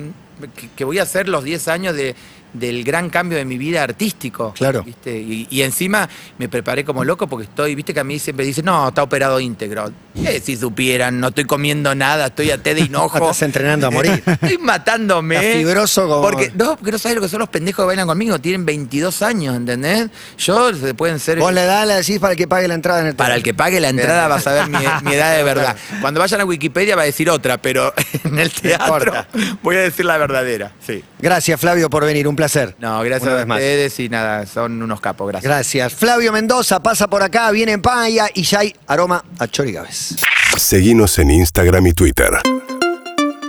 que, 0.56 0.70
que 0.70 0.84
voy 0.84 1.00
a 1.00 1.04
hacer 1.04 1.30
los 1.30 1.44
10 1.44 1.68
años 1.68 1.96
de, 1.96 2.16
del 2.54 2.84
gran 2.84 3.10
cambio 3.10 3.38
de 3.38 3.46
mi 3.46 3.58
vida 3.58 3.84
artístico. 3.84 4.54
Claro. 4.56 4.84
¿viste? 4.84 5.18
Y, 5.18 5.48
y 5.50 5.62
encima 5.62 6.08
me 6.38 6.50
preparé 6.50 6.84
como 6.84 7.04
loco 7.04 7.28
porque 7.28 7.46
estoy, 7.46 7.76
viste 7.76 7.94
que 7.94 8.00
a 8.00 8.04
mí 8.04 8.20
siempre 8.20 8.46
dicen, 8.46 8.66
no, 8.66 8.90
está 8.90 9.04
operado 9.04 9.40
íntegro. 9.40 9.92
Eh, 10.16 10.42
si 10.44 10.58
supieran, 10.58 11.20
no 11.20 11.30
estoy 11.30 11.46
comiendo 11.46 11.94
nada, 11.96 12.28
estoy 12.28 12.52
a 12.52 12.62
té 12.62 12.74
de 12.74 12.82
hinojo. 12.86 13.18
Estás 13.18 13.42
entrenando 13.44 13.88
a 13.88 13.92
morir. 13.92 14.24
Estoy 14.28 14.58
matándome. 14.58 15.36
Estás 15.36 15.54
fibroso 15.58 16.08
como- 16.08 16.22
Porque, 16.22 16.52
no, 16.56 16.76
porque 16.76 16.92
no 16.92 16.98
sabes 17.00 17.16
lo 17.16 17.22
que 17.22 17.30
son 17.30 17.40
los 17.40 17.50
pendejos 17.50 17.84
que 17.84 17.88
bailan 17.88 18.08
conmigo. 18.08 18.40
Tienen 18.40 18.66
22 18.66 19.22
años, 19.22 19.56
¿entendés? 19.56 20.10
Yo, 20.38 20.74
se 20.74 20.94
pueden 20.94 21.20
ser... 21.20 21.40
Vos 21.40 21.54
la 21.54 21.64
edad 21.64 21.88
la 21.88 21.96
decís 21.98 22.20
para 22.20 22.34
el 22.34 22.38
que 22.38 22.48
pague 22.48 22.68
la 22.68 22.74
entrada 22.76 23.02
en 23.02 23.08
el 23.08 23.16
Para 23.16 23.36
el 23.36 23.44
que 23.44 23.54
pague 23.54 23.80
la 23.80 23.90
entrada 23.90 24.28
vas 24.28 24.46
a 24.48 24.54
ver 24.54 24.68
mi, 24.70 24.78
mi 25.04 25.14
edad 25.16 25.36
de 25.38 25.44
verdad. 25.44 25.76
Cuando 26.02 26.20
vayan 26.20 26.42
a 26.42 26.46
Wikipedia 26.46 26.96
va 26.96 27.04
a 27.04 27.06
decir 27.06 27.30
otra, 27.30 27.58
pero 27.62 27.94
en 28.24 28.40
el 28.40 28.52
teatro 28.52 29.14
voy 29.62 29.76
a 29.78 29.82
decir 29.82 30.06
la 30.06 30.18
verdadera. 30.18 30.72
Sí. 30.86 31.04
Gracias, 31.20 31.60
Flavio, 31.60 31.90
por 31.90 32.04
venir. 32.06 32.28
Un 32.28 32.36
placer. 32.42 32.76
No, 32.80 33.02
gracias 33.04 33.24
Una 33.24 33.32
a 33.34 33.38
vez 33.38 33.48
más. 33.48 33.58
ustedes 33.58 34.00
y 34.00 34.10
nada, 34.10 34.46
son 34.48 34.82
unos 34.82 35.00
capos, 35.00 35.28
gracias. 35.28 35.48
Gracias. 35.52 35.94
Flavio 35.94 36.32
Mendoza 36.32 36.82
pasa 36.82 37.08
por 37.08 37.22
acá, 37.24 37.52
viene 37.52 37.72
en 37.74 37.82
Paya 37.82 38.30
y 38.34 38.42
ya 38.44 38.60
hay 38.60 38.76
aroma 38.88 39.24
a 39.40 39.48
chorigaves. 39.48 40.16
Seguinos 40.58 41.18
en 41.20 41.32
Instagram 41.32 41.86
y 41.88 41.94
Twitter. 41.94 42.32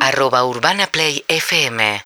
arroba 0.01 0.45
Urbana 0.45 0.87
Play 0.89 1.25
FM 1.29 2.01